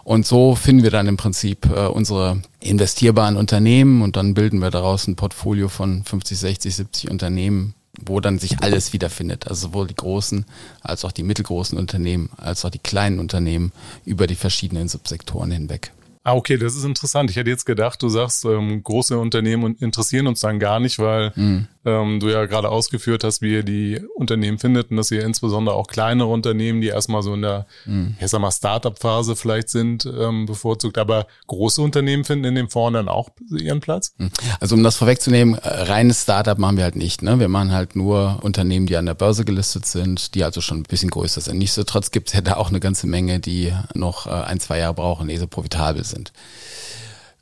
Und 0.04 0.26
so 0.26 0.56
finden 0.56 0.84
wir 0.84 0.92
dann 0.92 1.08
im 1.08 1.18
Prinzip 1.18 1.66
äh, 1.66 1.88
unsere 1.88 2.42
investierbaren 2.62 3.36
Unternehmen 3.36 4.02
und 4.02 4.16
dann 4.16 4.36
bilden 4.36 4.60
wir 4.60 4.72
daraus 4.72 5.06
ein 5.08 5.18
Portfolio 5.18 5.68
von 5.68 6.04
50, 6.06 6.38
60, 6.38 6.76
70 6.76 7.12
Unternehmen, 7.12 7.74
wo 8.06 8.22
dann 8.22 8.40
sich 8.40 8.62
alles 8.62 8.94
wiederfindet. 8.94 9.48
Also 9.48 9.68
sowohl 9.68 9.88
die 9.88 9.96
großen 9.96 10.46
als 10.82 11.04
auch 11.04 11.12
die 11.12 11.24
mittelgroßen 11.24 11.78
Unternehmen, 11.78 12.30
als 12.38 12.64
auch 12.64 12.70
die 12.70 12.80
kleinen 12.80 13.20
Unternehmen 13.20 13.74
über 14.06 14.28
die 14.28 14.36
verschiedenen 14.36 14.88
Subsektoren 14.88 15.52
hinweg. 15.52 15.92
Ah, 16.28 16.36
okay, 16.36 16.58
das 16.58 16.76
ist 16.76 16.84
interessant. 16.84 17.30
Ich 17.30 17.38
hätte 17.38 17.50
jetzt 17.50 17.66
gedacht, 17.66 18.04
du 18.04 18.10
sagst, 18.10 18.44
ähm, 18.44 18.84
große 18.84 19.18
Unternehmen 19.18 19.78
interessieren 19.78 20.28
uns 20.28 20.42
dann 20.42 20.60
gar 20.60 20.82
nicht, 20.82 21.00
weil 21.00 21.32
mhm 21.36 21.68
ähm, 21.88 22.20
du 22.20 22.28
ja 22.28 22.46
gerade 22.46 22.70
ausgeführt 22.70 23.24
hast, 23.24 23.42
wie 23.42 23.54
ihr 23.54 23.64
die 23.64 24.02
Unternehmen 24.16 24.60
findet 24.60 24.92
und 24.92 24.98
dass 24.98 25.10
ihr 25.10 25.24
insbesondere 25.24 25.76
auch 25.76 25.88
kleinere 25.88 26.28
Unternehmen, 26.28 26.82
die 26.82 26.88
erstmal 26.88 27.24
so 27.24 27.34
in 27.34 27.44
der, 27.44 27.66
mhm. 27.86 28.18
ich 28.20 28.28
sag 28.28 28.42
mal, 28.42 28.52
Startup-Phase 28.52 29.38
vielleicht 29.38 29.70
sind, 29.70 30.06
ähm, 30.06 30.46
bevorzugt. 30.46 30.98
Aber 30.98 31.28
große 31.48 31.82
Unternehmen 31.82 32.26
finden 32.26 32.46
in 32.46 32.56
dem 32.56 32.70
Fonds 32.70 32.98
dann 32.98 33.08
auch 33.08 33.30
ihren 33.50 33.80
Platz? 33.80 34.14
Mhm. 34.18 34.32
Also 34.60 34.76
um 34.76 34.84
das 34.84 34.98
vorwegzunehmen, 34.98 35.56
reines 35.56 36.24
Startup 36.24 36.58
machen 36.58 36.76
wir 36.76 36.84
halt 36.84 36.98
nicht. 36.98 37.22
Ne? 37.22 37.40
Wir 37.40 37.48
machen 37.48 37.72
halt 37.72 37.96
nur 37.96 38.40
Unternehmen, 38.42 38.86
die 38.86 38.98
an 38.98 39.06
der 39.06 39.14
Börse 39.14 39.46
gelistet 39.46 39.86
sind, 39.86 40.36
die 40.36 40.44
also 40.44 40.60
schon 40.60 40.80
ein 40.80 40.84
bisschen 40.84 41.10
größer 41.10 41.40
sind. 41.40 41.58
Nichtsdestotrotz 41.58 42.12
gibt 42.12 42.28
es 42.28 42.34
ja 42.34 42.42
da 42.42 42.58
auch 42.58 42.68
eine 42.70 42.82
ganze 42.82 43.08
Menge, 43.08 43.40
die 43.40 43.74
noch 43.94 44.28
äh, 44.28 44.32
ein, 44.32 44.60
zwei 44.60 44.80
Jahre 44.80 44.94
brauchen, 44.94 45.30
ehe 45.30 45.40
sie 45.40 45.48
profitabel 45.48 46.04
sind. 46.04 46.34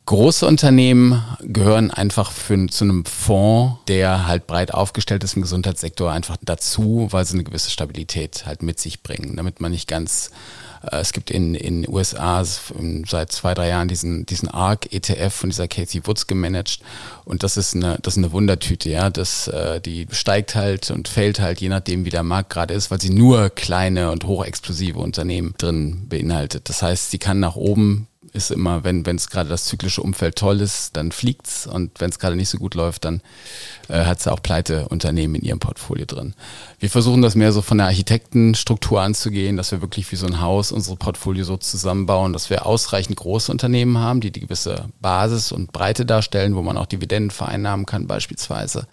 Große 0.05 0.45
Unternehmen 0.45 1.23
gehören 1.41 1.89
einfach 1.89 2.31
für, 2.31 2.67
zu 2.67 2.83
einem 2.83 3.05
Fonds, 3.05 3.79
der 3.87 4.27
halt 4.27 4.45
breit 4.45 4.71
aufgestellt 4.71 5.23
ist 5.23 5.35
im 5.35 5.41
Gesundheitssektor, 5.41 6.11
einfach 6.11 6.37
dazu, 6.41 7.07
weil 7.09 7.25
sie 7.25 7.33
eine 7.33 7.43
gewisse 7.43 7.71
Stabilität 7.71 8.45
halt 8.45 8.61
mit 8.61 8.79
sich 8.79 9.01
bringen, 9.01 9.35
damit 9.35 9.61
man 9.61 9.71
nicht 9.71 9.87
ganz 9.87 10.29
äh, 10.91 10.97
es 10.97 11.11
gibt 11.11 11.31
in 11.31 11.55
in 11.55 11.89
USA 11.89 12.43
seit 12.43 13.31
zwei 13.31 13.55
drei 13.55 13.69
Jahren 13.69 13.87
diesen 13.87 14.27
diesen 14.27 14.47
ARC 14.49 14.93
ETF 14.93 15.33
von 15.33 15.49
dieser 15.49 15.67
Casey 15.67 16.05
Woods 16.05 16.27
gemanagt 16.27 16.81
und 17.23 17.41
das 17.41 17.57
ist 17.57 17.75
eine 17.75 17.97
das 18.01 18.13
ist 18.13 18.19
eine 18.19 18.31
Wundertüte 18.31 18.89
ja 18.89 19.09
das 19.09 19.47
äh, 19.47 19.81
die 19.81 20.07
steigt 20.11 20.55
halt 20.55 20.91
und 20.91 21.07
fällt 21.07 21.39
halt 21.39 21.61
je 21.61 21.69
nachdem 21.69 22.05
wie 22.05 22.09
der 22.11 22.23
Markt 22.23 22.51
gerade 22.51 22.73
ist 22.73 22.91
weil 22.91 23.01
sie 23.01 23.09
nur 23.09 23.49
kleine 23.49 24.11
und 24.11 24.25
hochexplosive 24.25 24.99
Unternehmen 24.99 25.55
drin 25.57 26.05
beinhaltet. 26.07 26.69
Das 26.69 26.81
heißt 26.81 27.11
sie 27.11 27.17
kann 27.17 27.39
nach 27.39 27.55
oben 27.55 28.07
ist 28.35 28.51
immer, 28.51 28.83
wenn 28.83 29.03
es 29.05 29.29
gerade 29.29 29.49
das 29.49 29.65
zyklische 29.65 30.01
Umfeld 30.01 30.35
toll 30.35 30.61
ist, 30.61 30.95
dann 30.97 31.11
fliegt's 31.11 31.65
und 31.65 31.99
wenn 31.99 32.09
es 32.09 32.19
gerade 32.19 32.35
nicht 32.35 32.49
so 32.49 32.57
gut 32.57 32.75
läuft, 32.75 33.05
dann 33.05 33.21
äh, 33.87 34.05
hat 34.05 34.21
sie 34.21 34.31
auch 34.31 34.41
Pleiteunternehmen 34.41 35.35
in 35.35 35.45
ihrem 35.45 35.59
Portfolio 35.59 36.05
drin. 36.05 36.35
Wir 36.79 36.89
versuchen 36.89 37.21
das 37.21 37.35
mehr 37.35 37.51
so 37.51 37.61
von 37.61 37.77
der 37.77 37.87
Architektenstruktur 37.87 39.01
anzugehen, 39.01 39.57
dass 39.57 39.71
wir 39.71 39.81
wirklich 39.81 40.11
wie 40.11 40.17
so 40.17 40.27
ein 40.27 40.41
Haus 40.41 40.71
unsere 40.71 40.97
Portfolio 40.97 41.45
so 41.45 41.57
zusammenbauen, 41.57 42.33
dass 42.33 42.49
wir 42.49 42.65
ausreichend 42.65 43.17
große 43.17 43.51
Unternehmen 43.51 43.97
haben, 43.97 44.19
die 44.19 44.31
die 44.31 44.41
gewisse 44.41 44.89
Basis 44.99 45.51
und 45.51 45.71
Breite 45.71 46.05
darstellen, 46.05 46.55
wo 46.55 46.61
man 46.61 46.77
auch 46.77 46.85
Dividenden 46.85 47.31
vereinnahmen 47.31 47.85
kann 47.85 48.07
beispielsweise. 48.07 48.87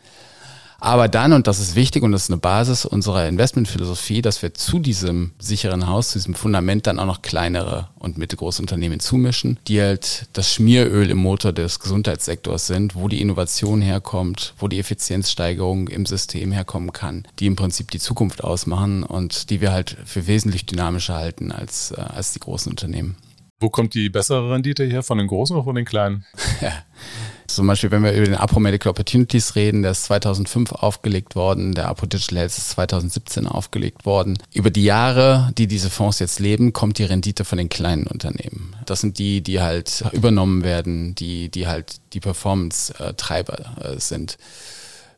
Aber 0.85 1.07
dann, 1.07 1.33
und 1.33 1.47
das 1.47 1.61
ist 1.61 1.77
wichtig 1.77 2.03
und 2.03 2.11
das 2.11 2.25
ist 2.25 2.31
eine 2.31 2.41
Basis 2.41 2.85
unserer 2.85 3.29
Investmentphilosophie, 3.29 4.21
dass 4.21 4.43
wir 4.43 4.53
zu 4.53 4.81
diesem 4.81 5.31
sicheren 5.39 5.87
Haus, 5.87 6.11
zu 6.11 6.19
diesem 6.19 6.35
Fundament 6.35 6.89
dann 6.89 6.99
auch 6.99 7.07
noch 7.07 7.23
kleinere 7.23 7.89
und 8.01 8.19
mittelgroße 8.19 8.61
Unternehmen 8.61 8.99
zumischen, 8.99 9.61
die 9.69 9.81
halt 9.81 10.27
das 10.33 10.53
Schmieröl 10.53 11.09
im 11.11 11.19
Motor 11.19 11.53
des 11.53 11.79
Gesundheitssektors 11.79 12.67
sind, 12.67 12.97
wo 12.97 13.07
die 13.07 13.21
Innovation 13.21 13.81
herkommt, 13.81 14.55
wo 14.59 14.67
die 14.67 14.81
Effizienzsteigerung 14.81 15.87
im 15.87 16.05
System 16.05 16.51
herkommen 16.51 16.93
kann, 16.93 17.29
die 17.39 17.47
im 17.47 17.55
Prinzip 17.55 17.93
die 17.93 18.01
Zukunft 18.01 18.43
ausmachen 18.43 19.05
und 19.05 19.51
die 19.51 19.61
wir 19.61 19.71
halt 19.71 19.97
für 20.05 20.27
wesentlich 20.27 20.67
dynamischer 20.67 21.15
halten 21.15 21.53
als, 21.53 21.93
äh, 21.93 22.01
als 22.01 22.33
die 22.33 22.41
großen 22.41 22.73
Unternehmen. 22.73 23.15
Wo 23.61 23.71
kommt 23.71 23.95
die 23.95 24.11
bessere 24.11 24.51
Rendite 24.51 24.83
her? 24.83 25.05
Von 25.05 25.19
den 25.19 25.29
großen 25.29 25.55
oder 25.55 25.65
von 25.65 25.77
den 25.77 25.85
kleinen? 25.85 26.25
Zum 27.55 27.67
Beispiel, 27.67 27.91
wenn 27.91 28.03
wir 28.03 28.13
über 28.13 28.25
den 28.25 28.35
Apo 28.35 28.61
Medical 28.61 28.91
Opportunities 28.91 29.55
reden, 29.57 29.83
der 29.83 29.93
ist 29.93 30.05
2005 30.05 30.73
aufgelegt 30.73 31.35
worden, 31.35 31.75
der 31.75 31.89
Apo 31.89 32.07
Digital 32.07 32.39
Health 32.39 32.59
ist 32.59 32.71
2017 32.71 33.47
aufgelegt 33.47 34.07
worden. 34.07 34.39
Über 34.53 34.71
die 34.71 34.85
Jahre, 34.85 35.51
die 35.59 35.67
diese 35.67 35.91
Fonds 35.91 36.19
jetzt 36.19 36.41
leben, 36.41 36.73
kommt 36.73 36.99
die 36.99 37.05
Rendite 37.05 37.45
von 37.45 37.59
den 37.59 37.69
kleinen 37.69 38.07
Unternehmen. 38.07 38.75
Das 38.87 39.01
sind 39.01 39.19
die, 39.19 39.43
die 39.43 39.61
halt 39.61 40.05
übernommen 40.13 40.65
werden, 40.65 41.15
die, 41.15 41.49
die 41.51 41.67
halt 41.67 41.97
die 42.13 42.21
Performance-Treiber 42.21 43.95
äh, 43.95 44.01
sind. 44.01 44.39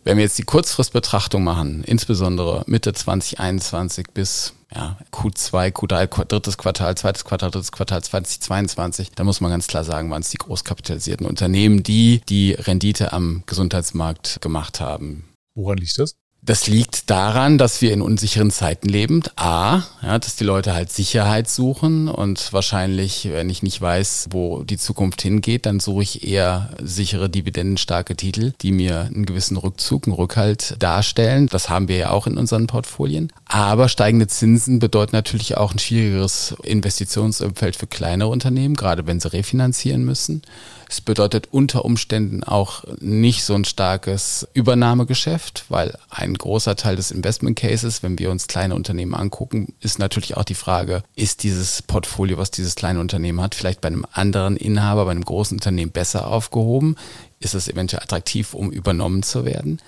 Wenn 0.05 0.19
wir 0.19 0.25
jetzt 0.25 0.37
die 0.37 0.43
Kurzfristbetrachtung 0.43 1.43
machen, 1.43 1.83
insbesondere 1.83 2.63
Mitte 2.67 2.93
2021 2.93 4.09
bis 4.13 4.53
ja, 4.75 4.99
Q2, 5.11 5.73
Q3, 5.73 6.27
drittes 6.27 6.59
Quartal, 6.59 6.95
zweites 6.95 7.25
Quartal, 7.25 7.51
drittes 7.51 7.73
Quartal 7.73 8.03
2022, 8.03 9.13
da 9.13 9.25
muss 9.25 9.41
man 9.41 9.51
ganz 9.51 9.67
klar 9.67 9.83
sagen, 9.83 10.11
waren 10.11 10.21
es 10.21 10.29
die 10.29 10.37
großkapitalisierten 10.37 11.27
Unternehmen, 11.27 11.83
die 11.83 12.21
die 12.29 12.53
Rendite 12.53 13.15
am 13.15 13.45
Gesundheitsmarkt 13.47 14.43
gemacht 14.43 14.79
haben. 14.81 15.25
Woran 15.55 15.79
liegt 15.79 15.99
das? 15.99 16.17
Das 16.47 16.67
liegt 16.67 17.09
daran, 17.09 17.57
dass 17.57 17.81
wir 17.81 17.95
in 17.95 18.03
unsicheren 18.03 18.51
Zeiten 18.51 18.87
leben. 18.87 19.23
A, 19.35 19.83
ja, 20.03 20.19
dass 20.19 20.37
die 20.37 20.45
Leute 20.45 20.75
halt 20.75 20.93
Sicherheit 20.93 21.49
suchen 21.49 22.07
und 22.07 22.53
wahrscheinlich, 22.53 23.31
wenn 23.33 23.49
ich 23.49 23.63
nicht 23.63 23.81
weiß, 23.81 24.29
wo 24.31 24.63
die 24.63 24.77
Zukunft 24.77 25.23
hingeht, 25.23 25.65
dann 25.65 25.81
suche 25.81 26.03
ich 26.03 26.29
eher 26.29 26.69
sichere, 26.83 27.31
dividendenstarke 27.31 28.15
Titel, 28.15 28.53
die 28.61 28.73
mir 28.73 29.01
einen 29.01 29.25
gewissen 29.25 29.57
Rückzug, 29.57 30.07
einen 30.07 30.15
Rückhalt 30.15 30.77
darstellen. 30.81 31.47
Das 31.47 31.71
haben 31.71 31.89
wir 31.89 31.97
ja 31.97 32.11
auch 32.11 32.27
in 32.27 32.37
unseren 32.37 32.67
Portfolien. 32.67 33.33
Aber 33.47 33.89
steigende 33.89 34.27
Zinsen 34.27 34.81
bedeuten 34.81 35.17
natürlich 35.17 35.57
auch 35.57 35.73
ein 35.73 35.79
schwierigeres 35.79 36.55
Investitionsumfeld 36.63 37.75
für 37.75 37.87
kleinere 37.87 38.29
Unternehmen, 38.29 38.75
gerade 38.75 39.07
wenn 39.07 39.19
sie 39.19 39.33
refinanzieren 39.33 40.05
müssen. 40.05 40.43
Es 40.89 41.01
bedeutet 41.01 41.49
unter 41.51 41.85
Umständen 41.85 42.45
auch 42.45 42.85
nicht 43.01 43.45
so 43.45 43.55
ein 43.55 43.65
starkes 43.65 44.47
Übernahmegeschäft, 44.55 45.65
weil 45.69 45.99
ein 46.11 46.35
großer 46.35 46.77
Teil 46.77 46.97
des 46.97 47.11
Investment 47.11 47.59
Cases, 47.59 48.03
wenn 48.03 48.19
wir 48.19 48.31
uns 48.31 48.47
kleine 48.47 48.75
Unternehmen 48.75 49.15
angucken, 49.15 49.75
ist 49.81 49.99
natürlich 49.99 50.37
auch 50.37 50.45
die 50.45 50.55
Frage, 50.55 51.03
ist 51.17 51.43
dieses 51.43 51.83
Portfolio, 51.83 52.39
was 52.39 52.51
dieses 52.51 52.75
kleine 52.75 53.01
Unternehmen 53.01 53.41
hat, 53.41 53.55
vielleicht 53.55 53.81
bei 53.81 53.89
einem 53.89 54.07
anderen 54.13 54.57
Inhaber, 54.57 55.05
bei 55.05 55.13
einem 55.13 55.25
großen 55.25 55.57
Unternehmen 55.57 55.93
besser 55.93 56.29
aufgehoben? 56.29 56.97
Ist 57.41 57.55
es 57.55 57.69
eventuell 57.69 58.03
attraktiv, 58.03 58.55
um 58.55 58.71
übernommen 58.71 59.23
zu 59.23 59.45
werden? 59.45 59.81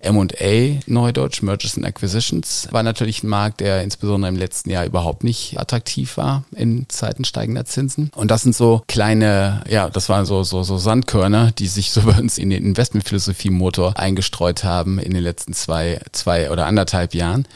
M&A, 0.00 0.80
Neudeutsch, 0.86 1.42
Mergers 1.42 1.76
and 1.76 1.86
Acquisitions, 1.86 2.68
war 2.70 2.82
natürlich 2.82 3.22
ein 3.22 3.28
Markt, 3.28 3.60
der 3.60 3.82
insbesondere 3.82 4.30
im 4.30 4.36
letzten 4.36 4.70
Jahr 4.70 4.84
überhaupt 4.84 5.24
nicht 5.24 5.58
attraktiv 5.58 6.16
war 6.16 6.44
in 6.54 6.88
Zeiten 6.88 7.24
steigender 7.24 7.64
Zinsen. 7.64 8.10
Und 8.14 8.30
das 8.30 8.42
sind 8.42 8.54
so 8.54 8.82
kleine, 8.88 9.62
ja, 9.68 9.90
das 9.90 10.08
waren 10.08 10.26
so, 10.26 10.42
so, 10.42 10.62
so 10.62 10.78
Sandkörner, 10.78 11.52
die 11.52 11.68
sich 11.68 11.90
so 11.90 12.02
bei 12.06 12.18
uns 12.18 12.38
in 12.38 12.50
den 12.50 12.64
Investmentphilosophie-Motor 12.64 13.98
eingestreut 13.98 14.64
haben 14.64 14.98
in 14.98 15.12
den 15.12 15.22
letzten 15.22 15.52
zwei, 15.52 16.00
zwei 16.12 16.50
oder 16.50 16.66
anderthalb 16.66 17.14
Jahren. 17.14 17.46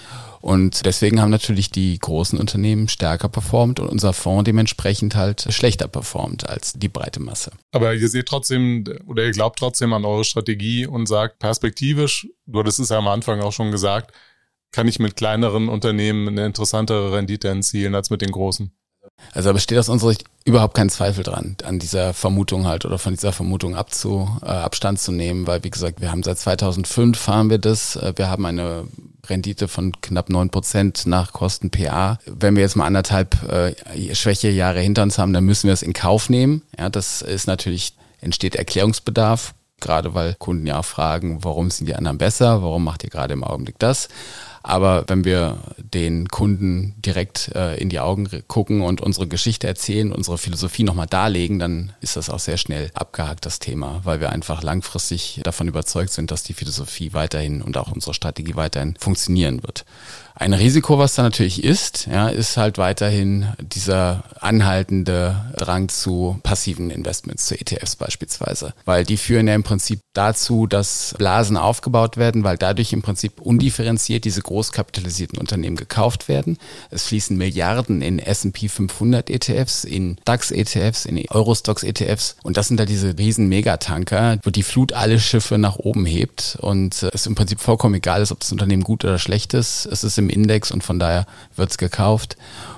Und 0.44 0.84
deswegen 0.84 1.22
haben 1.22 1.30
natürlich 1.30 1.70
die 1.70 1.98
großen 1.98 2.38
Unternehmen 2.38 2.88
stärker 2.88 3.30
performt 3.30 3.80
und 3.80 3.88
unser 3.88 4.12
Fonds 4.12 4.44
dementsprechend 4.44 5.16
halt 5.16 5.46
schlechter 5.48 5.88
performt 5.88 6.46
als 6.46 6.74
die 6.74 6.90
breite 6.90 7.18
Masse. 7.18 7.52
Aber 7.72 7.94
ihr 7.94 8.08
seht 8.10 8.26
trotzdem 8.26 8.84
oder 9.06 9.24
ihr 9.24 9.30
glaubt 9.30 9.58
trotzdem 9.58 9.94
an 9.94 10.04
eure 10.04 10.26
Strategie 10.26 10.86
und 10.86 11.06
sagt 11.06 11.38
perspektivisch, 11.38 12.28
du 12.44 12.58
hattest 12.58 12.78
es 12.78 12.90
ja 12.90 12.98
am 12.98 13.08
Anfang 13.08 13.40
auch 13.40 13.54
schon 13.54 13.70
gesagt, 13.70 14.14
kann 14.70 14.86
ich 14.86 14.98
mit 14.98 15.16
kleineren 15.16 15.70
Unternehmen 15.70 16.28
eine 16.28 16.44
interessantere 16.44 17.12
Rendite 17.12 17.48
erzielen 17.48 17.94
als 17.94 18.10
mit 18.10 18.20
den 18.20 18.30
großen. 18.30 18.70
Also 19.33 19.49
da 19.49 19.52
besteht 19.52 19.78
aus 19.78 19.88
unserer 19.88 20.11
Sicht 20.11 20.25
überhaupt 20.44 20.75
kein 20.75 20.90
Zweifel 20.90 21.25
dran, 21.25 21.56
an 21.64 21.78
dieser 21.78 22.14
Vermutung 22.14 22.66
halt 22.66 22.85
oder 22.85 22.99
von 22.99 23.14
dieser 23.14 23.33
Vermutung 23.33 23.75
abzu, 23.75 24.28
äh, 24.42 24.47
Abstand 24.47 25.00
zu 25.00 25.12
nehmen, 25.12 25.47
weil 25.47 25.64
wie 25.64 25.71
gesagt, 25.71 26.00
wir 26.00 26.11
haben 26.11 26.23
seit 26.23 26.38
2005 26.38 27.18
fahren 27.18 27.50
wir 27.50 27.59
das, 27.59 27.97
äh, 27.97 28.12
wir 28.16 28.28
haben 28.28 28.44
eine 28.44 28.87
Rendite 29.26 29.68
von 29.68 29.92
knapp 30.00 30.28
neun 30.28 30.50
Prozent 30.50 31.06
nach 31.06 31.33
Kosten 31.33 31.71
PA. 31.71 32.18
Wenn 32.26 32.56
wir 32.56 32.62
jetzt 32.62 32.76
mal 32.76 32.87
anderthalb 32.87 33.42
äh, 33.50 34.14
Schwächejahre 34.14 34.80
hinter 34.80 35.02
uns 35.02 35.18
haben, 35.18 35.33
dann 35.33 35.44
müssen 35.44 35.66
wir 35.66 35.73
es 35.73 35.83
in 35.83 35.94
Kauf 35.94 36.28
nehmen. 36.28 36.62
Ja, 36.78 36.90
das 36.90 37.23
ist 37.23 37.47
natürlich, 37.47 37.94
entsteht 38.21 38.54
Erklärungsbedarf, 38.54 39.54
gerade 39.80 40.14
weil 40.14 40.35
Kunden 40.35 40.66
ja 40.66 40.78
auch 40.78 40.85
fragen, 40.85 41.42
warum 41.42 41.71
sind 41.71 41.87
die 41.87 41.97
anderen 41.97 42.18
besser, 42.18 42.62
warum 42.62 42.85
macht 42.85 43.02
ihr 43.02 43.11
gerade 43.11 43.33
im 43.33 43.44
Augenblick 43.44 43.78
das? 43.78 44.09
Aber 44.66 45.04
wenn 45.09 45.26
wir 45.26 45.59
den 45.76 46.28
Kunden 46.28 46.94
direkt 46.97 47.54
äh, 47.54 47.76
in 47.76 47.90
die 47.90 48.00
Augen 48.00 48.26
gucken 48.49 48.80
und 48.80 49.02
unsere 49.02 49.26
Geschichte 49.26 49.66
erzählen, 49.66 50.11
unsere 50.11 50.38
Philosophie 50.38 50.85
nochmal 50.85 51.06
darlegen, 51.06 51.59
dann 51.59 51.92
ist 52.00 52.16
das 52.16 52.30
auch 52.30 52.38
sehr 52.38 52.56
schnell 52.56 52.90
abgehakt, 52.94 53.44
das 53.44 53.59
Thema, 53.59 54.00
weil 54.04 54.21
wir 54.21 54.30
einfach 54.30 54.62
langfristig 54.62 55.38
davon 55.44 55.68
überzeugt 55.68 56.12
sind, 56.12 56.30
dass 56.30 56.44
die 56.44 56.54
Philosophie 56.54 57.12
weiterhin 57.12 57.61
und 57.61 57.76
auch 57.76 57.92
unsere 57.92 58.14
Strategie 58.14 58.56
weiterhin 58.56 58.97
funktionieren 58.99 59.62
wird. 59.62 59.85
Ein 60.37 60.52
Risiko, 60.52 60.99
was 60.99 61.14
da 61.14 61.23
natürlich 61.23 61.62
ist, 61.62 62.09
ja, 62.11 62.28
ist 62.28 62.56
halt 62.56 62.76
weiterhin 62.76 63.52
dieser 63.61 64.25
anhaltende 64.40 65.52
Drang 65.56 65.88
zu 65.88 66.40
passiven 66.42 66.90
Investments, 66.90 67.47
zu 67.47 67.54
ETFs 67.54 67.94
beispielsweise. 67.94 68.75
Weil 68.85 69.04
die 69.04 69.16
führen 69.16 69.47
ja 69.47 69.54
im 69.54 69.62
Prinzip 69.62 70.00
dazu, 70.12 70.66
dass 70.66 71.14
Blasen 71.18 71.56
aufgebaut 71.56 72.16
werden, 72.16 72.42
weil 72.42 72.59
dadurch 72.59 72.92
im 72.92 73.02
Prinzip 73.02 73.40
undifferenziert 73.40 74.25
diese 74.25 74.42
großkapitalisierten 74.54 75.37
Unternehmen 75.37 75.75
gekauft 75.75 76.28
werden. 76.28 76.58
Es 76.90 77.02
fließen 77.04 77.37
Milliarden 77.37 78.02
in 78.02 78.20
S&P 78.20 78.68
500 78.68 79.28
ETFs, 79.28 79.82
in 79.82 80.16
DAX 80.25 80.52
ETFs, 80.52 81.06
in 81.06 81.20
Eurostox 81.28 81.82
ETFs. 81.82 82.37
Und 82.44 82.56
das 82.56 82.68
sind 82.68 82.78
da 82.78 82.84
diese 82.84 83.18
riesen 83.18 83.49
Megatanker, 83.49 84.38
wo 84.44 84.50
die 84.50 84.62
Flut 84.62 84.92
alle 84.92 85.18
Schiffe 85.18 85.58
nach 85.58 85.76
oben 85.76 86.06
hebt. 86.06 86.56
Und 86.61 87.02
es 87.02 87.26
im 87.26 87.34
Prinzip 87.34 87.61
vollkommen 87.61 87.96
egal 87.96 88.23
ist, 88.23 88.30
ob 88.30 88.40
das 88.40 88.52
Unternehmen 88.52 88.84
gut 88.84 89.04
oder 89.04 89.18
schlecht 89.18 89.54
ist. 89.54 89.87
Es 89.87 90.04
ist 90.04 90.18
im 90.18 90.30
Index 90.30 90.70
und 90.70 90.84
von 90.84 91.00
daher 91.00 91.26
wird 91.56 91.70
es 91.70 91.78
gekauft. 91.78 92.37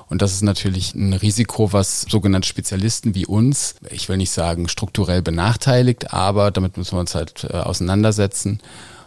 Und 0.08 0.22
das 0.22 0.32
ist 0.32 0.42
natürlich 0.42 0.94
ein 0.94 1.12
Risiko, 1.12 1.74
was 1.74 2.02
sogenannte 2.02 2.48
Spezialisten 2.48 3.14
wie 3.14 3.26
uns, 3.26 3.74
ich 3.90 4.08
will 4.08 4.16
nicht 4.16 4.30
sagen 4.30 4.68
strukturell 4.68 5.20
benachteiligt, 5.20 6.14
aber 6.14 6.50
damit 6.52 6.76
müssen 6.76 6.92
wir 6.96 7.00
uns 7.00 7.14
halt 7.14 7.44
äh, 7.44 7.56
auseinandersetzen. 7.56 8.60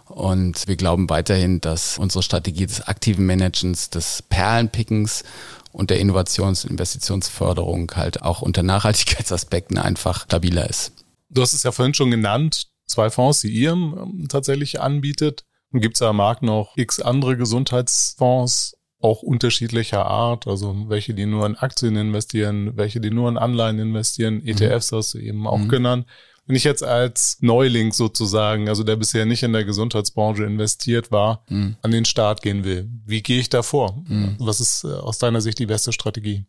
Und 0.10 0.68
wir 0.68 0.76
glauben 0.76 1.10
weiterhin, 1.10 1.62
dass 1.62 1.98
unsere 1.98 2.24
Strategie 2.24 2.66
des 2.66 2.82
aktiven 2.82 3.26
Managens, 3.26 3.90
des 3.90 4.24
Perlenpickens 4.24 5.24
und 5.72 5.90
der 5.92 6.00
Innovations- 6.00 6.64
und 6.64 6.72
Investitionsförderung 6.72 7.92
halt 7.96 8.22
auch 8.22 8.42
unter 8.42 8.64
Nachhaltigkeitsaspekten 8.64 9.78
einfach 9.78 10.26
stabiler 10.26 10.70
ist. 10.70 10.92
Du 11.30 11.42
hast 11.42 11.54
es 11.54 11.64
ja 11.64 11.72
vorhin 11.72 11.94
schon 11.94 12.10
genannt, 12.10 12.68
zwei 12.88 13.10
Fonds, 13.10 13.42
die 13.42 13.50
ihr 13.50 13.72
ähm, 13.72 14.26
tatsächlich 14.30 14.82
anbietet. 14.82 15.46
Gibt 15.72 15.96
es 15.96 16.02
am 16.02 16.18
Markt 16.18 16.42
noch 16.42 16.76
x 16.76 17.00
andere 17.00 17.38
Gesundheitsfonds, 17.38 18.76
auch 19.00 19.22
unterschiedlicher 19.22 20.06
Art, 20.06 20.48
also 20.48 20.90
welche, 20.90 21.14
die 21.14 21.28
nur 21.28 21.46
in 21.46 21.56
Aktien 21.56 21.96
investieren, 21.96 22.76
welche, 22.76 23.00
die 23.00 23.12
nur 23.12 23.30
in 23.30 23.38
Anleihen 23.38 23.80
investieren, 23.80 24.46
ETFs 24.46 24.92
hast 24.92 25.14
du 25.14 25.20
eben 25.20 25.48
auch 25.48 25.60
mhm. 25.60 25.70
genannt. 25.70 26.08
Wenn 26.50 26.56
ich 26.56 26.64
jetzt 26.64 26.84
als 26.84 27.38
Neuling 27.42 27.94
sozusagen, 27.94 28.70
also 28.70 28.82
der 28.84 28.96
bisher 28.96 29.28
nicht 29.28 29.44
in 29.44 29.54
der 29.54 29.66
Gesundheitsbranche 29.66 30.46
investiert 30.46 31.12
war, 31.12 31.44
mhm. 31.48 31.76
an 31.84 31.92
den 31.92 32.06
Start 32.06 32.42
gehen 32.42 32.64
will, 32.64 32.90
wie 33.06 33.22
gehe 33.22 33.40
ich 33.40 33.50
da 33.50 33.62
vor? 33.62 34.02
Mhm. 34.08 34.36
Was 34.40 34.60
ist 34.60 34.84
äh, 34.84 34.88
aus 34.88 35.20
deiner 35.20 35.42
Sicht 35.42 35.60
die 35.60 35.68
beste 35.68 35.94
Strategie? 35.94 36.46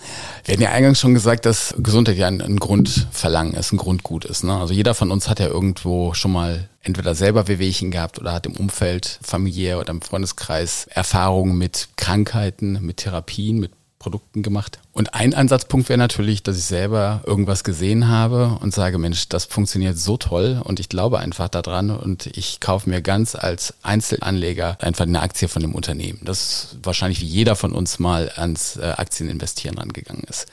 Wir 0.46 0.54
hatten 0.54 0.62
ja 0.62 0.70
eingangs 0.70 1.00
schon 1.00 1.12
gesagt, 1.12 1.44
dass 1.44 1.74
Gesundheit 1.76 2.16
ja 2.16 2.28
ein, 2.28 2.40
ein 2.40 2.56
Grundverlangen 2.56 3.52
ist, 3.52 3.72
ein 3.72 3.76
Grundgut 3.76 4.24
ist. 4.24 4.42
Ne? 4.42 4.56
Also 4.56 4.72
jeder 4.72 4.94
von 4.94 5.10
uns 5.10 5.28
hat 5.28 5.38
ja 5.38 5.48
irgendwo 5.48 6.14
schon 6.14 6.32
mal 6.32 6.70
entweder 6.82 7.14
selber 7.14 7.46
Wehwehchen 7.46 7.90
gehabt 7.90 8.18
oder 8.18 8.32
hat 8.32 8.46
im 8.46 8.56
Umfeld 8.56 9.18
familiär 9.20 9.78
oder 9.78 9.90
im 9.90 10.00
Freundeskreis 10.00 10.86
Erfahrungen 10.88 11.58
mit 11.58 11.90
Krankheiten, 11.96 12.78
mit 12.80 12.96
Therapien, 12.96 13.60
mit 13.60 13.72
Produkten 14.00 14.42
gemacht. 14.42 14.80
Und 14.92 15.14
ein 15.14 15.34
Ansatzpunkt 15.34 15.88
wäre 15.88 15.98
natürlich, 15.98 16.42
dass 16.42 16.56
ich 16.56 16.64
selber 16.64 17.22
irgendwas 17.26 17.62
gesehen 17.62 18.08
habe 18.08 18.58
und 18.60 18.74
sage, 18.74 18.98
Mensch, 18.98 19.28
das 19.28 19.44
funktioniert 19.44 19.98
so 19.98 20.16
toll 20.16 20.60
und 20.64 20.80
ich 20.80 20.88
glaube 20.88 21.20
einfach 21.20 21.48
daran 21.48 21.90
und 21.90 22.26
ich 22.26 22.60
kaufe 22.60 22.90
mir 22.90 23.02
ganz 23.02 23.36
als 23.36 23.74
Einzelanleger 23.82 24.78
einfach 24.80 25.04
eine 25.04 25.20
Aktie 25.20 25.48
von 25.48 25.62
dem 25.62 25.74
Unternehmen. 25.74 26.18
Das 26.24 26.40
ist 26.40 26.78
wahrscheinlich 26.82 27.20
wie 27.20 27.26
jeder 27.26 27.54
von 27.54 27.72
uns 27.72 27.98
mal 27.98 28.32
ans 28.34 28.76
äh, 28.76 28.94
Aktieninvestieren 28.96 29.78
angegangen 29.78 30.24
ist. 30.28 30.46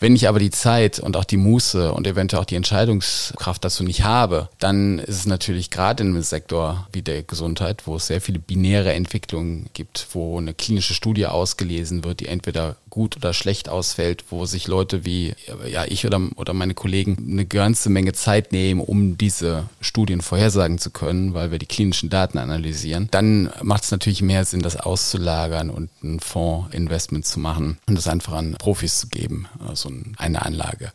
Wenn 0.00 0.14
ich 0.14 0.28
aber 0.28 0.38
die 0.38 0.50
Zeit 0.50 1.00
und 1.00 1.16
auch 1.16 1.24
die 1.24 1.36
Muße 1.36 1.92
und 1.92 2.06
eventuell 2.06 2.40
auch 2.40 2.46
die 2.46 2.54
Entscheidungskraft 2.54 3.64
dazu 3.64 3.82
nicht 3.82 4.04
habe, 4.04 4.48
dann 4.58 5.00
ist 5.00 5.16
es 5.16 5.26
natürlich 5.26 5.70
gerade 5.70 6.04
in 6.04 6.10
einem 6.10 6.22
Sektor 6.22 6.86
wie 6.92 7.02
der 7.02 7.24
Gesundheit, 7.24 7.86
wo 7.86 7.96
es 7.96 8.06
sehr 8.06 8.20
viele 8.20 8.38
binäre 8.38 8.92
Entwicklungen 8.92 9.68
gibt, 9.72 10.06
wo 10.12 10.38
eine 10.38 10.54
klinische 10.54 10.94
Studie 10.94 11.26
ausgelesen 11.26 12.04
wird, 12.04 12.20
die 12.20 12.26
entweder 12.26 12.76
gut 12.98 13.16
oder 13.16 13.32
schlecht 13.32 13.68
ausfällt, 13.68 14.24
wo 14.30 14.44
sich 14.44 14.66
Leute 14.66 15.04
wie 15.04 15.32
ja 15.70 15.84
ich 15.84 16.04
oder, 16.04 16.20
oder 16.34 16.52
meine 16.52 16.74
Kollegen 16.74 17.16
eine 17.30 17.46
ganze 17.46 17.90
Menge 17.90 18.12
Zeit 18.12 18.50
nehmen, 18.50 18.80
um 18.80 19.16
diese 19.16 19.68
Studien 19.80 20.20
vorhersagen 20.20 20.78
zu 20.78 20.90
können, 20.90 21.32
weil 21.32 21.52
wir 21.52 21.60
die 21.60 21.66
klinischen 21.66 22.10
Daten 22.10 22.38
analysieren, 22.38 23.06
dann 23.12 23.50
macht 23.62 23.84
es 23.84 23.92
natürlich 23.92 24.20
mehr 24.20 24.44
Sinn, 24.44 24.62
das 24.62 24.74
auszulagern 24.76 25.70
und 25.70 25.90
ein 26.02 26.18
Fondsinvestment 26.18 27.24
zu 27.24 27.38
machen 27.38 27.78
und 27.86 27.94
das 27.94 28.08
einfach 28.08 28.32
an 28.32 28.56
Profis 28.58 28.98
zu 28.98 29.06
geben, 29.06 29.46
also 29.64 29.92
eine 30.16 30.44
Anlage. 30.44 30.90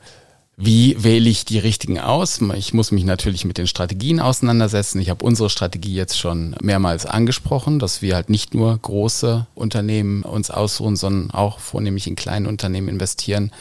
Wie 0.56 1.04
wähle 1.04 1.32
ich 1.32 1.46
die 1.46 1.58
richtigen 1.58 2.00
aus? 2.00 2.40
Ich 2.56 2.76
muss 2.76 2.92
mich 2.92 3.06
natürlich 3.06 3.44
mit 3.44 3.58
den 3.58 3.66
Strategien 3.66 4.20
auseinandersetzen. 4.20 5.02
Ich 5.02 5.10
habe 5.10 5.26
unsere 5.26 5.50
Strategie 5.50 5.96
jetzt 5.96 6.20
schon 6.20 6.56
mehrmals 6.62 7.08
angesprochen, 7.08 7.80
dass 7.80 8.04
wir 8.04 8.14
halt 8.14 8.30
nicht 8.30 8.54
nur 8.54 8.78
große 8.78 9.48
Unternehmen 9.56 10.22
uns 10.22 10.52
aussuchen, 10.52 10.96
sondern 10.96 11.32
auch 11.32 11.58
vornehmlich 11.58 12.06
in 12.06 12.16
kleine 12.16 12.48
Unternehmen 12.48 12.88
investieren. 12.88 13.52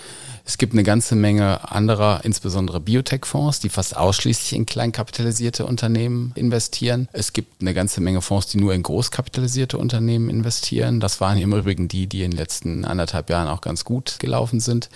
Es 0.45 0.59
gibt 0.59 0.75
eine 0.75 0.83
ganze 0.83 1.15
Menge 1.15 1.71
anderer, 1.71 2.21
insbesondere 2.25 2.81
Biotech-Fonds, 2.81 3.61
die 3.61 3.69
fast 3.71 3.97
ausschließlich 3.97 4.53
in 4.55 4.67
kleinkapitalisierte 4.67 5.65
Unternehmen 5.65 6.33
investieren. 6.35 7.09
Es 7.13 7.33
gibt 7.33 7.63
eine 7.63 7.73
ganze 7.73 8.03
Menge 8.03 8.21
Fonds, 8.21 8.49
die 8.49 8.59
nur 8.59 8.75
in 8.75 8.83
großkapitalisierte 8.83 9.79
Unternehmen 9.79 10.29
investieren. 10.29 11.01
Das 11.01 11.23
waren 11.23 11.39
im 11.39 11.55
Übrigen 11.55 11.89
die, 11.89 12.07
die 12.07 12.23
in 12.23 12.33
den 12.33 12.39
letzten 12.39 12.85
anderthalb 12.85 13.31
Jahren 13.31 13.49
auch 13.49 13.63
ganz 13.63 13.85
gut 13.85 14.17
gelaufen 14.19 14.61
sind 14.61 14.91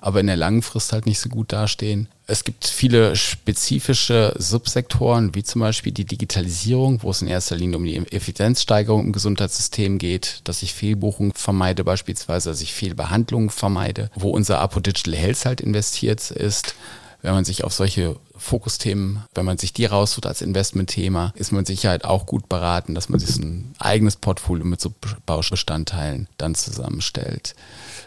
aber 0.00 0.20
in 0.20 0.26
der 0.26 0.36
langen 0.36 0.62
Frist 0.62 0.92
halt 0.92 1.06
nicht 1.06 1.20
so 1.20 1.28
gut 1.28 1.52
dastehen. 1.52 2.08
Es 2.26 2.44
gibt 2.44 2.66
viele 2.66 3.16
spezifische 3.16 4.34
Subsektoren, 4.36 5.34
wie 5.34 5.42
zum 5.42 5.62
Beispiel 5.62 5.92
die 5.92 6.04
Digitalisierung, 6.04 7.02
wo 7.02 7.10
es 7.10 7.22
in 7.22 7.28
erster 7.28 7.56
Linie 7.56 7.78
um 7.78 7.84
die 7.84 7.96
Effizienzsteigerung 7.96 9.06
im 9.06 9.12
Gesundheitssystem 9.12 9.98
geht, 9.98 10.40
dass 10.44 10.62
ich 10.62 10.74
Fehlbuchungen 10.74 11.32
vermeide 11.32 11.84
beispielsweise, 11.84 12.50
dass 12.50 12.60
ich 12.60 12.74
Fehlbehandlungen 12.74 13.50
vermeide, 13.50 14.10
wo 14.14 14.30
unser 14.30 14.60
Apo 14.60 14.80
Digital 14.80 15.14
Health 15.14 15.46
halt 15.46 15.60
investiert 15.60 16.30
ist. 16.30 16.74
Wenn 17.20 17.34
man 17.34 17.44
sich 17.44 17.64
auf 17.64 17.72
solche 17.72 18.16
Fokusthemen, 18.36 19.24
wenn 19.34 19.44
man 19.44 19.58
sich 19.58 19.72
die 19.72 19.86
raussucht 19.86 20.26
als 20.26 20.40
Investmentthema, 20.40 21.32
ist 21.34 21.50
man 21.50 21.64
Sicherheit 21.64 22.04
auch 22.04 22.26
gut 22.26 22.48
beraten, 22.48 22.94
dass 22.94 23.08
man 23.08 23.18
sich 23.18 23.34
so 23.34 23.42
ein 23.42 23.74
eigenes 23.78 24.16
Portfolio 24.16 24.64
mit 24.64 24.80
so 24.80 24.94
Baubestandteilen 25.26 26.28
dann 26.36 26.54
zusammenstellt. 26.54 27.56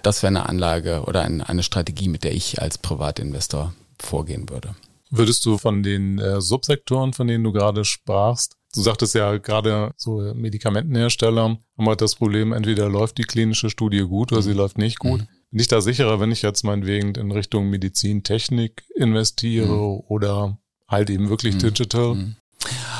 Das 0.01 0.23
wäre 0.23 0.29
eine 0.29 0.47
Anlage 0.47 1.03
oder 1.05 1.23
eine 1.23 1.63
Strategie, 1.63 2.07
mit 2.07 2.23
der 2.23 2.33
ich 2.33 2.61
als 2.61 2.77
Privatinvestor 2.77 3.73
vorgehen 3.99 4.49
würde. 4.49 4.75
Würdest 5.09 5.45
du 5.45 5.57
von 5.57 5.83
den 5.83 6.19
äh, 6.19 6.39
Subsektoren, 6.39 7.11
von 7.11 7.27
denen 7.27 7.43
du 7.43 7.51
gerade 7.51 7.83
sprachst, 7.83 8.55
du 8.73 8.81
sagtest 8.81 9.15
ja 9.15 9.37
gerade 9.37 9.91
so 9.97 10.33
Medikamentenhersteller 10.33 11.57
haben 11.77 11.87
halt 11.87 12.01
das 12.01 12.15
Problem, 12.15 12.53
entweder 12.53 12.89
läuft 12.89 13.17
die 13.17 13.23
klinische 13.23 13.69
Studie 13.69 14.01
gut 14.01 14.31
oder 14.31 14.41
sie 14.41 14.53
läuft 14.53 14.77
nicht 14.77 14.99
gut. 14.99 15.21
Mhm. 15.21 15.27
Bin 15.51 15.59
ich 15.59 15.67
da 15.67 15.81
sicherer, 15.81 16.19
wenn 16.19 16.31
ich 16.31 16.41
jetzt 16.41 16.63
meinetwegen 16.63 17.13
in 17.15 17.31
Richtung 17.31 17.69
Medizintechnik 17.69 18.83
investiere 18.95 19.67
mhm. 19.67 20.01
oder 20.07 20.57
halt 20.87 21.09
eben 21.09 21.29
wirklich 21.29 21.55
mhm. 21.55 21.59
digital? 21.59 22.15
Mhm. 22.15 22.35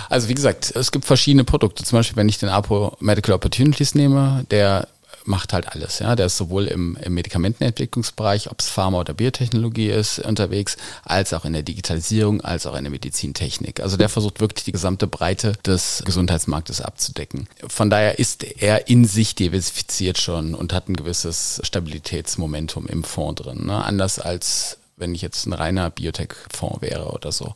Also 0.09 0.27
wie 0.27 0.33
gesagt, 0.33 0.73
es 0.75 0.91
gibt 0.91 1.05
verschiedene 1.05 1.45
Produkte. 1.45 1.83
Zum 1.83 1.99
Beispiel, 1.99 2.17
wenn 2.17 2.27
ich 2.27 2.39
den 2.39 2.49
Apo 2.49 2.97
Medical 2.99 3.33
Opportunities 3.33 3.95
nehme, 3.95 4.45
der 4.51 4.89
macht 5.25 5.53
halt 5.53 5.67
alles. 5.67 5.99
Ja, 5.99 6.15
der 6.15 6.27
ist 6.27 6.37
sowohl 6.37 6.67
im, 6.67 6.97
im 7.03 7.13
Medikamentenentwicklungsbereich, 7.13 8.49
ob 8.51 8.59
es 8.59 8.69
Pharma 8.69 8.99
oder 8.99 9.13
Biotechnologie 9.13 9.89
ist, 9.89 10.19
unterwegs, 10.19 10.77
als 11.03 11.33
auch 11.33 11.45
in 11.45 11.53
der 11.53 11.63
Digitalisierung, 11.63 12.41
als 12.41 12.65
auch 12.65 12.75
in 12.75 12.83
der 12.83 12.91
Medizintechnik. 12.91 13.79
Also 13.79 13.97
der 13.97 14.09
versucht 14.09 14.39
wirklich 14.39 14.63
die 14.63 14.71
gesamte 14.71 15.07
Breite 15.07 15.53
des 15.65 16.03
Gesundheitsmarktes 16.05 16.81
abzudecken. 16.81 17.47
Von 17.67 17.89
daher 17.89 18.19
ist 18.19 18.43
er 18.43 18.87
in 18.87 19.05
sich 19.05 19.35
diversifiziert 19.35 20.17
schon 20.17 20.55
und 20.55 20.73
hat 20.73 20.89
ein 20.89 20.95
gewisses 20.95 21.61
Stabilitätsmomentum 21.63 22.87
im 22.87 23.03
Fonds 23.03 23.41
drin. 23.41 23.65
Ne? 23.65 23.83
Anders 23.83 24.19
als 24.19 24.77
wenn 25.01 25.15
ich 25.15 25.21
jetzt 25.21 25.45
ein 25.47 25.53
reiner 25.53 25.89
Biotech-Fonds 25.89 26.81
wäre 26.81 27.11
oder 27.11 27.31
so. 27.31 27.55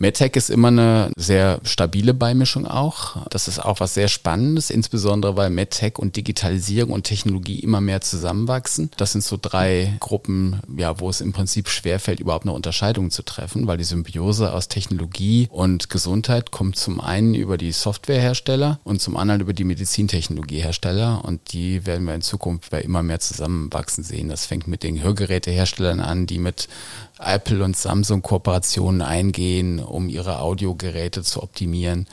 MedTech 0.00 0.36
ist 0.36 0.48
immer 0.48 0.68
eine 0.68 1.10
sehr 1.16 1.60
stabile 1.64 2.14
Beimischung 2.14 2.66
auch. 2.66 3.26
Das 3.30 3.48
ist 3.48 3.58
auch 3.58 3.80
was 3.80 3.94
sehr 3.94 4.06
Spannendes, 4.06 4.70
insbesondere 4.70 5.36
weil 5.36 5.50
MedTech 5.50 5.98
und 5.98 6.14
Digitalisierung 6.14 6.92
und 6.92 7.02
Technologie 7.02 7.58
immer 7.58 7.80
mehr 7.80 8.00
zusammenwachsen. 8.00 8.90
Das 8.96 9.12
sind 9.12 9.24
so 9.24 9.36
drei 9.40 9.96
Gruppen, 9.98 10.60
ja, 10.76 11.00
wo 11.00 11.10
es 11.10 11.20
im 11.20 11.32
Prinzip 11.32 11.68
schwerfällt, 11.68 12.20
überhaupt 12.20 12.44
eine 12.44 12.52
Unterscheidung 12.52 13.10
zu 13.10 13.24
treffen, 13.24 13.66
weil 13.66 13.76
die 13.76 13.84
Symbiose 13.84 14.52
aus 14.52 14.68
Technologie 14.68 15.48
und 15.50 15.90
Gesundheit 15.90 16.52
kommt 16.52 16.76
zum 16.76 17.00
einen 17.00 17.34
über 17.34 17.58
die 17.58 17.72
Softwarehersteller 17.72 18.78
und 18.84 19.00
zum 19.00 19.16
anderen 19.16 19.40
über 19.40 19.52
die 19.52 19.64
Medizintechnologiehersteller 19.64 21.24
und 21.24 21.52
die 21.52 21.86
werden 21.86 22.06
wir 22.06 22.14
in 22.14 22.22
Zukunft 22.22 22.70
bei 22.70 22.82
immer 22.82 23.02
mehr 23.02 23.18
zusammenwachsen 23.18 24.04
sehen. 24.04 24.28
Das 24.28 24.46
fängt 24.46 24.68
mit 24.68 24.84
den 24.84 25.02
Hörgeräteherstellern 25.02 25.98
an, 25.98 26.26
die 26.26 26.38
mit 26.38 26.68
Apple 27.18 27.64
und 27.64 27.76
Samsung 27.76 28.22
Kooperationen 28.22 29.02
eingehen, 29.02 29.80
um 29.80 30.08
ihre 30.08 30.40
Audiogeräte 30.40 31.22
zu 31.22 31.42
optimieren 31.42 32.06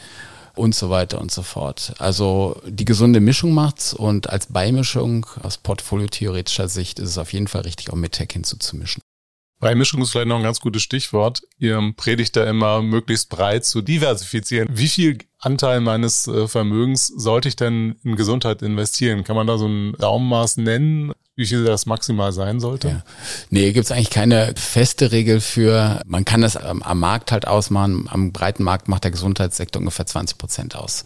und 0.56 0.74
so 0.74 0.90
weiter 0.90 1.20
und 1.20 1.32
so 1.32 1.44
fort. 1.44 1.94
Also 2.00 2.62
die 2.66 2.86
gesunde 2.86 3.20
Mischung 3.20 3.54
macht's 3.54 3.94
und 3.94 4.30
als 4.30 4.48
Beimischung 4.48 5.26
aus 5.44 5.58
portfoliotheoretischer 5.58 6.68
Sicht 6.68 7.00
ist 7.00 7.10
es 7.10 7.18
auf 7.18 7.34
jeden 7.34 7.48
Fall 7.48 7.62
richtig, 7.62 7.92
auch 7.92 7.96
mit 7.96 8.14
Tech 8.14 8.30
hinzuzumischen. 8.32 9.02
Beimischung 9.66 10.00
ist 10.04 10.12
vielleicht 10.12 10.28
noch 10.28 10.38
ein 10.38 10.44
ganz 10.44 10.60
gutes 10.60 10.84
Stichwort. 10.84 11.42
Ihr 11.58 11.82
predigt 11.98 12.36
da 12.36 12.44
immer, 12.44 12.84
möglichst 12.84 13.30
breit 13.30 13.66
zu 13.66 13.82
diversifizieren. 13.82 14.68
Wie 14.72 14.88
viel 14.88 15.18
Anteil 15.40 15.82
meines 15.82 16.28
äh, 16.28 16.48
Vermögens 16.48 17.08
sollte 17.08 17.48
ich 17.48 17.56
denn 17.56 17.96
in 18.04 18.16
Gesundheit 18.16 18.62
investieren? 18.62 19.24
Kann 19.24 19.36
man 19.36 19.48
da 19.48 19.58
so 19.58 19.68
ein 19.68 19.94
Daumenmaß 19.98 20.58
nennen? 20.58 21.14
wie 21.38 21.46
viel 21.46 21.66
das 21.66 21.86
maximal 21.86 22.32
sein 22.32 22.62
sollte? 22.62 22.88
Ja. 22.88 23.04
Nee, 23.50 23.74
gibt 23.74 23.86
es 23.86 23.92
eigentlich 23.92 24.10
keine 24.10 24.54
feste 24.56 25.12
Regel 25.12 25.42
für. 25.42 26.02
Man 26.06 26.24
kann 26.24 26.40
das 26.42 26.56
am, 26.56 26.82
am 26.82 27.00
Markt 27.00 27.34
halt 27.34 27.46
ausmachen. 27.46 28.08
Am 28.10 28.32
breiten 28.32 28.64
Markt 28.64 28.88
macht 28.88 29.04
der 29.04 29.12
Gesundheitssektor 29.12 29.82
ungefähr 29.82 30.06
20 30.06 30.38
Prozent 30.38 30.76
aus. 30.78 31.04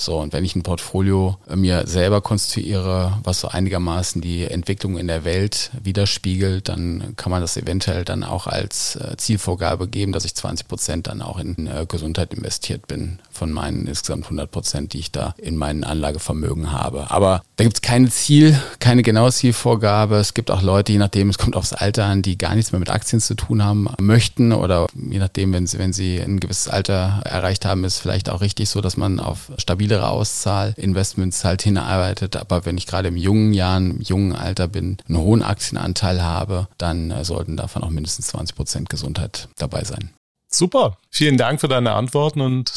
So, 0.00 0.18
und 0.20 0.32
wenn 0.32 0.44
ich 0.44 0.54
ein 0.54 0.62
Portfolio 0.62 1.36
äh, 1.48 1.56
mir 1.56 1.86
selber 1.86 2.20
konstruiere, 2.20 3.18
was 3.24 3.40
so 3.40 3.48
einigermaßen 3.48 4.22
die 4.22 4.44
Entwicklung 4.44 4.96
in 4.96 5.08
der 5.08 5.24
Welt 5.24 5.72
widerspiegelt, 5.82 6.68
dann 6.68 7.14
kann 7.16 7.30
man 7.30 7.40
das 7.40 7.56
eventuell 7.56 8.04
dann 8.04 8.22
auch 8.22 8.46
als 8.46 8.94
äh, 8.96 9.16
Zielvorgabe 9.16 9.88
geben, 9.88 10.12
dass 10.12 10.24
ich 10.24 10.36
20 10.36 10.68
Prozent 10.68 11.06
dann 11.08 11.20
auch 11.20 11.38
in 11.38 11.66
äh, 11.66 11.84
Gesundheit 11.88 12.32
investiert 12.32 12.86
bin 12.86 13.18
von 13.32 13.50
meinen 13.50 13.86
insgesamt 13.88 14.24
100 14.24 14.50
Prozent, 14.50 14.92
die 14.92 15.00
ich 15.00 15.10
da 15.10 15.34
in 15.36 15.56
meinen 15.56 15.82
Anlagevermögen 15.82 16.70
habe. 16.70 17.10
Aber 17.10 17.42
da 17.56 17.64
gibt 17.64 17.76
es 17.76 17.82
keine 17.82 18.08
Ziel, 18.08 18.56
keine 18.78 19.02
genaue 19.02 19.32
Zielvorgabe. 19.32 20.16
Es 20.16 20.32
gibt 20.32 20.52
auch 20.52 20.62
Leute, 20.62 20.92
je 20.92 20.98
nachdem, 20.98 21.28
es 21.28 21.38
kommt 21.38 21.56
aufs 21.56 21.72
Alter 21.72 22.04
an, 22.04 22.22
die 22.22 22.38
gar 22.38 22.54
nichts 22.54 22.70
mehr 22.70 22.78
mit 22.78 22.90
Aktien 22.90 23.20
zu 23.20 23.34
tun 23.34 23.64
haben 23.64 23.88
möchten 24.00 24.52
oder 24.52 24.86
je 24.94 25.18
nachdem, 25.18 25.52
wenn 25.52 25.66
sie, 25.66 25.78
wenn 25.78 25.92
sie 25.92 26.20
ein 26.20 26.38
gewisses 26.38 26.68
Alter 26.68 27.22
erreicht 27.24 27.64
haben, 27.64 27.82
ist 27.82 27.98
vielleicht 27.98 28.30
auch 28.30 28.40
richtig 28.40 28.68
so, 28.68 28.80
dass 28.80 28.96
man 28.96 29.18
auf 29.18 29.50
stabilere 29.88 30.08
Auszahlinvestments 30.08 31.44
halt 31.44 31.62
hinarbeitet. 31.62 32.36
Aber 32.36 32.66
wenn 32.66 32.76
ich 32.76 32.86
gerade 32.86 33.08
im 33.08 33.16
jungen 33.16 33.54
Jahren, 33.54 33.92
im 33.92 34.00
jungen 34.02 34.34
Alter 34.34 34.68
bin, 34.68 34.98
einen 35.08 35.18
hohen 35.18 35.42
Aktienanteil 35.42 36.22
habe, 36.22 36.68
dann 36.76 37.10
äh, 37.10 37.24
sollten 37.24 37.56
davon 37.56 37.82
auch 37.82 37.90
mindestens 37.90 38.28
20 38.28 38.54
Prozent 38.54 38.90
Gesundheit 38.90 39.48
dabei 39.56 39.84
sein. 39.84 40.10
Super. 40.50 40.98
Vielen 41.10 41.38
Dank 41.38 41.60
für 41.60 41.68
deine 41.68 41.92
Antworten 41.92 42.40
und 42.40 42.72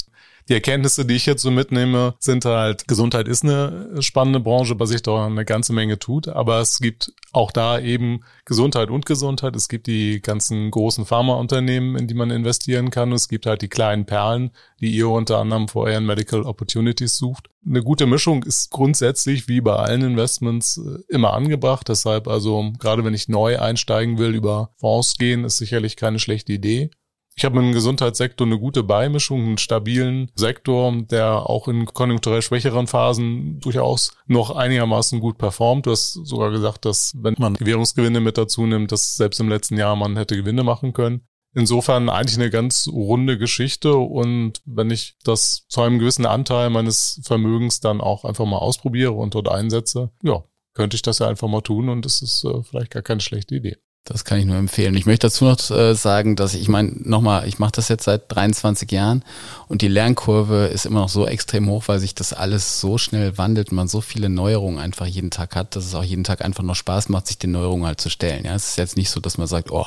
die 0.49 0.53
Erkenntnisse, 0.53 1.05
die 1.05 1.15
ich 1.15 1.25
jetzt 1.25 1.41
so 1.41 1.51
mitnehme, 1.51 2.15
sind 2.19 2.45
halt, 2.45 2.87
Gesundheit 2.87 3.27
ist 3.27 3.43
eine 3.43 4.01
spannende 4.01 4.39
Branche, 4.39 4.75
bei 4.75 4.85
sich 4.85 5.01
da 5.01 5.25
eine 5.25 5.45
ganze 5.45 5.73
Menge 5.73 5.99
tut, 5.99 6.27
aber 6.27 6.59
es 6.59 6.79
gibt 6.79 7.13
auch 7.33 7.51
da 7.51 7.79
eben 7.79 8.21
Gesundheit 8.45 8.89
und 8.89 9.05
Gesundheit. 9.05 9.55
Es 9.55 9.69
gibt 9.69 9.87
die 9.87 10.21
ganzen 10.21 10.69
großen 10.69 11.05
Pharmaunternehmen, 11.05 11.95
in 11.95 12.07
die 12.07 12.13
man 12.13 12.31
investieren 12.31 12.89
kann. 12.89 13.11
Es 13.13 13.29
gibt 13.29 13.45
halt 13.45 13.61
die 13.61 13.69
kleinen 13.69 14.05
Perlen, 14.05 14.51
die 14.81 14.91
ihr 14.91 15.07
unter 15.07 15.37
anderem 15.37 15.67
vor 15.67 15.85
euren 15.85 16.05
Medical 16.05 16.43
Opportunities 16.43 17.17
sucht. 17.17 17.49
Eine 17.65 17.83
gute 17.83 18.05
Mischung 18.05 18.43
ist 18.43 18.71
grundsätzlich 18.71 19.47
wie 19.47 19.61
bei 19.61 19.75
allen 19.75 20.01
Investments 20.01 20.77
äh, 20.77 21.13
immer 21.13 21.33
angebracht. 21.33 21.87
Deshalb 21.87 22.27
also, 22.27 22.73
gerade 22.79 23.05
wenn 23.05 23.13
ich 23.13 23.29
neu 23.29 23.59
einsteigen 23.59 24.17
will, 24.17 24.35
über 24.35 24.71
Fonds 24.77 25.17
gehen, 25.17 25.45
ist 25.45 25.57
sicherlich 25.57 25.95
keine 25.95 26.19
schlechte 26.19 26.53
Idee. 26.53 26.89
Ich 27.35 27.45
habe 27.45 27.59
im 27.59 27.71
Gesundheitssektor 27.71 28.45
eine 28.45 28.59
gute 28.59 28.83
Beimischung, 28.83 29.41
einen 29.41 29.57
stabilen 29.57 30.29
Sektor, 30.35 30.93
der 31.09 31.49
auch 31.49 31.67
in 31.67 31.85
konjunkturell 31.85 32.41
schwächeren 32.41 32.87
Phasen 32.87 33.59
durchaus 33.61 34.13
noch 34.27 34.55
einigermaßen 34.55 35.19
gut 35.19 35.37
performt. 35.37 35.85
Du 35.85 35.91
hast 35.91 36.13
sogar 36.13 36.51
gesagt, 36.51 36.85
dass 36.85 37.13
wenn 37.17 37.35
man 37.37 37.57
Währungsgewinne 37.59 38.19
mit 38.19 38.37
dazu 38.37 38.65
nimmt, 38.65 38.91
dass 38.91 39.15
selbst 39.15 39.39
im 39.39 39.49
letzten 39.49 39.77
Jahr 39.77 39.95
man 39.95 40.17
hätte 40.17 40.35
Gewinne 40.35 40.63
machen 40.63 40.93
können. 40.93 41.21
Insofern 41.53 42.09
eigentlich 42.09 42.37
eine 42.37 42.49
ganz 42.49 42.87
runde 42.87 43.37
Geschichte 43.37 43.95
und 43.95 44.61
wenn 44.65 44.89
ich 44.89 45.17
das 45.23 45.65
zu 45.67 45.81
einem 45.81 45.99
gewissen 45.99 46.25
Anteil 46.25 46.69
meines 46.69 47.19
Vermögens 47.23 47.81
dann 47.81 47.99
auch 47.99 48.23
einfach 48.23 48.45
mal 48.45 48.57
ausprobiere 48.57 49.11
und 49.11 49.35
dort 49.35 49.49
einsetze, 49.49 50.11
ja, 50.23 50.43
könnte 50.73 50.95
ich 50.95 51.01
das 51.01 51.19
ja 51.19 51.27
einfach 51.27 51.49
mal 51.49 51.61
tun 51.61 51.89
und 51.89 52.05
das 52.05 52.21
ist 52.21 52.45
äh, 52.45 52.63
vielleicht 52.63 52.91
gar 52.91 53.03
keine 53.03 53.19
schlechte 53.19 53.55
Idee. 53.55 53.77
Das 54.03 54.25
kann 54.25 54.39
ich 54.39 54.45
nur 54.45 54.55
empfehlen. 54.55 54.97
Ich 54.97 55.05
möchte 55.05 55.27
dazu 55.27 55.45
noch 55.45 55.69
äh, 55.69 55.93
sagen, 55.93 56.35
dass 56.35 56.55
ich, 56.55 56.61
ich 56.63 56.69
meine, 56.69 56.91
nochmal, 57.03 57.47
ich 57.47 57.59
mache 57.59 57.73
das 57.73 57.87
jetzt 57.87 58.05
seit 58.05 58.23
23 58.33 58.91
Jahren 58.91 59.23
und 59.67 59.83
die 59.83 59.87
Lernkurve 59.87 60.65
ist 60.65 60.87
immer 60.87 61.01
noch 61.01 61.09
so 61.09 61.27
extrem 61.27 61.69
hoch, 61.69 61.83
weil 61.85 61.99
sich 61.99 62.15
das 62.15 62.33
alles 62.33 62.81
so 62.81 62.97
schnell 62.97 63.37
wandelt 63.37 63.69
und 63.69 63.75
man 63.75 63.87
so 63.87 64.01
viele 64.01 64.27
Neuerungen 64.27 64.79
einfach 64.79 65.05
jeden 65.05 65.29
Tag 65.29 65.55
hat, 65.55 65.75
dass 65.75 65.85
es 65.85 65.93
auch 65.93 66.03
jeden 66.03 66.23
Tag 66.23 66.43
einfach 66.43 66.63
noch 66.63 66.73
Spaß 66.73 67.09
macht, 67.09 67.27
sich 67.27 67.37
den 67.37 67.51
Neuerungen 67.51 67.85
halt 67.85 68.01
zu 68.01 68.09
stellen. 68.09 68.43
Ja, 68.43 68.55
es 68.55 68.69
ist 68.69 68.77
jetzt 68.77 68.97
nicht 68.97 69.11
so, 69.11 69.19
dass 69.19 69.37
man 69.37 69.45
sagt, 69.45 69.69
oh, 69.69 69.85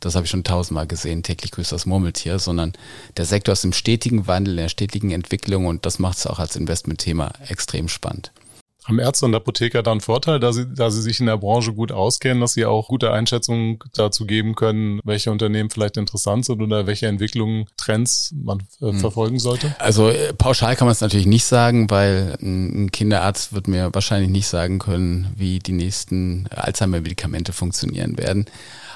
das 0.00 0.14
habe 0.14 0.24
ich 0.24 0.30
schon 0.30 0.42
tausendmal 0.42 0.86
gesehen, 0.86 1.22
täglich 1.22 1.50
grüßt 1.50 1.70
das 1.70 1.84
Murmeltier, 1.84 2.38
sondern 2.38 2.72
der 3.18 3.26
Sektor 3.26 3.52
ist 3.52 3.64
im 3.66 3.74
stetigen 3.74 4.26
Wandel, 4.26 4.54
in 4.54 4.62
der 4.62 4.68
stetigen 4.70 5.10
Entwicklung 5.10 5.66
und 5.66 5.84
das 5.84 5.98
macht 5.98 6.16
es 6.16 6.26
auch 6.26 6.38
als 6.38 6.56
Investmentthema 6.56 7.32
extrem 7.46 7.88
spannend. 7.88 8.32
Haben 8.86 8.98
Ärzte 8.98 9.26
und 9.26 9.34
Apotheker 9.34 9.82
dann 9.82 10.00
Vorteil, 10.00 10.40
da 10.40 10.52
sie, 10.52 10.66
da 10.72 10.90
sie 10.90 11.02
sich 11.02 11.20
in 11.20 11.26
der 11.26 11.36
Branche 11.36 11.72
gut 11.72 11.92
auskennen, 11.92 12.40
dass 12.40 12.54
sie 12.54 12.64
auch 12.64 12.88
gute 12.88 13.12
Einschätzungen 13.12 13.78
dazu 13.94 14.26
geben 14.26 14.54
können, 14.54 15.00
welche 15.04 15.30
Unternehmen 15.30 15.70
vielleicht 15.70 15.96
interessant 15.96 16.46
sind 16.46 16.62
oder 16.62 16.86
welche 16.86 17.06
Entwicklungen, 17.06 17.66
Trends 17.76 18.34
man 18.34 18.60
äh, 18.80 18.86
hm. 18.86 18.98
verfolgen 18.98 19.38
sollte? 19.38 19.74
Also 19.78 20.08
äh, 20.08 20.32
pauschal 20.32 20.76
kann 20.76 20.86
man 20.86 20.92
es 20.92 21.00
natürlich 21.00 21.26
nicht 21.26 21.44
sagen, 21.44 21.90
weil 21.90 22.36
ein 22.40 22.90
Kinderarzt 22.90 23.52
wird 23.52 23.68
mir 23.68 23.92
wahrscheinlich 23.92 24.30
nicht 24.30 24.46
sagen 24.46 24.78
können, 24.78 25.32
wie 25.36 25.58
die 25.58 25.72
nächsten 25.72 26.46
Alzheimer-Medikamente 26.48 27.52
funktionieren 27.52 28.18
werden. 28.18 28.46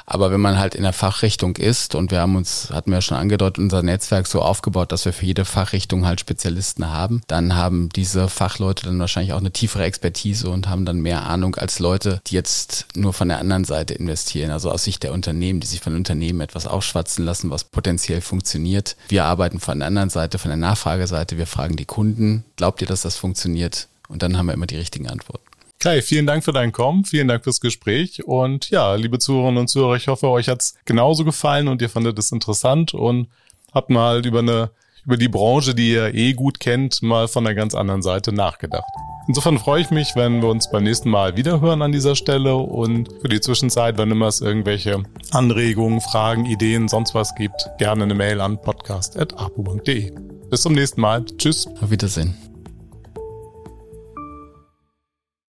Aber 0.06 0.30
wenn 0.30 0.40
man 0.40 0.58
halt 0.58 0.74
in 0.74 0.82
der 0.82 0.92
Fachrichtung 0.92 1.56
ist 1.56 1.94
und 1.94 2.10
wir 2.10 2.20
haben 2.20 2.36
uns, 2.36 2.70
hatten 2.70 2.90
wir 2.90 2.98
ja 2.98 3.02
schon 3.02 3.16
angedeutet, 3.16 3.58
unser 3.58 3.82
Netzwerk 3.82 4.26
so 4.26 4.42
aufgebaut, 4.42 4.92
dass 4.92 5.04
wir 5.04 5.12
für 5.12 5.24
jede 5.24 5.44
Fachrichtung 5.44 6.06
halt 6.06 6.20
Spezialisten 6.20 6.90
haben, 6.92 7.22
dann 7.26 7.54
haben 7.54 7.88
diese 7.94 8.28
Fachleute 8.28 8.84
dann 8.84 8.98
wahrscheinlich 8.98 9.32
auch 9.32 9.38
eine 9.38 9.50
tiefere 9.50 9.84
Expertise 9.84 10.50
und 10.50 10.68
haben 10.68 10.84
dann 10.84 11.00
mehr 11.00 11.24
Ahnung 11.24 11.56
als 11.56 11.78
Leute, 11.78 12.20
die 12.26 12.34
jetzt 12.34 12.86
nur 12.94 13.12
von 13.12 13.28
der 13.28 13.38
anderen 13.38 13.64
Seite 13.64 13.94
investieren, 13.94 14.50
also 14.50 14.70
aus 14.70 14.84
Sicht 14.84 15.02
der 15.02 15.12
Unternehmen, 15.12 15.60
die 15.60 15.66
sich 15.66 15.80
von 15.80 15.94
Unternehmen 15.94 16.40
etwas 16.40 16.66
aufschwatzen 16.66 17.24
lassen, 17.24 17.50
was 17.50 17.64
potenziell 17.64 18.20
funktioniert. 18.20 18.96
Wir 19.08 19.24
arbeiten 19.24 19.60
von 19.60 19.78
der 19.78 19.88
anderen 19.88 20.10
Seite, 20.10 20.38
von 20.38 20.50
der 20.50 20.58
Nachfrageseite, 20.58 21.38
wir 21.38 21.46
fragen 21.46 21.76
die 21.76 21.86
Kunden, 21.86 22.44
glaubt 22.56 22.80
ihr, 22.80 22.86
dass 22.86 23.02
das 23.02 23.16
funktioniert? 23.16 23.88
Und 24.08 24.22
dann 24.22 24.36
haben 24.36 24.46
wir 24.46 24.54
immer 24.54 24.66
die 24.66 24.76
richtigen 24.76 25.08
Antworten. 25.08 25.44
Kai, 25.84 26.00
vielen 26.00 26.26
Dank 26.26 26.42
für 26.42 26.52
dein 26.52 26.72
Kommen, 26.72 27.04
vielen 27.04 27.28
Dank 27.28 27.44
fürs 27.44 27.60
Gespräch 27.60 28.24
und 28.24 28.70
ja, 28.70 28.94
liebe 28.94 29.18
Zuhörerinnen 29.18 29.58
und 29.58 29.68
Zuhörer, 29.68 29.96
ich 29.96 30.08
hoffe, 30.08 30.28
euch 30.28 30.48
hat's 30.48 30.76
genauso 30.86 31.26
gefallen 31.26 31.68
und 31.68 31.82
ihr 31.82 31.90
fandet 31.90 32.18
es 32.18 32.32
interessant 32.32 32.94
und 32.94 33.28
habt 33.74 33.90
mal 33.90 34.24
über 34.24 34.38
eine 34.38 34.70
über 35.04 35.18
die 35.18 35.28
Branche, 35.28 35.74
die 35.74 35.92
ihr 35.92 36.14
eh 36.14 36.32
gut 36.32 36.58
kennt, 36.58 37.02
mal 37.02 37.28
von 37.28 37.46
einer 37.46 37.54
ganz 37.54 37.74
anderen 37.74 38.00
Seite 38.00 38.32
nachgedacht. 38.32 38.88
Insofern 39.28 39.58
freue 39.58 39.82
ich 39.82 39.90
mich, 39.90 40.16
wenn 40.16 40.40
wir 40.40 40.48
uns 40.48 40.70
beim 40.70 40.84
nächsten 40.84 41.10
Mal 41.10 41.36
wiederhören 41.36 41.82
an 41.82 41.92
dieser 41.92 42.16
Stelle 42.16 42.56
und 42.56 43.10
für 43.20 43.28
die 43.28 43.42
Zwischenzeit, 43.42 43.98
wenn 43.98 44.10
immer 44.10 44.28
es 44.28 44.40
irgendwelche 44.40 45.02
Anregungen, 45.32 46.00
Fragen, 46.00 46.46
Ideen, 46.46 46.88
sonst 46.88 47.14
was 47.14 47.34
gibt, 47.34 47.68
gerne 47.76 48.04
eine 48.04 48.14
Mail 48.14 48.40
an 48.40 48.58
podcast.apu.de. 48.58 50.14
Bis 50.48 50.62
zum 50.62 50.72
nächsten 50.72 51.02
Mal. 51.02 51.26
Tschüss. 51.36 51.66
Auf 51.82 51.90
Wiedersehen. 51.90 52.53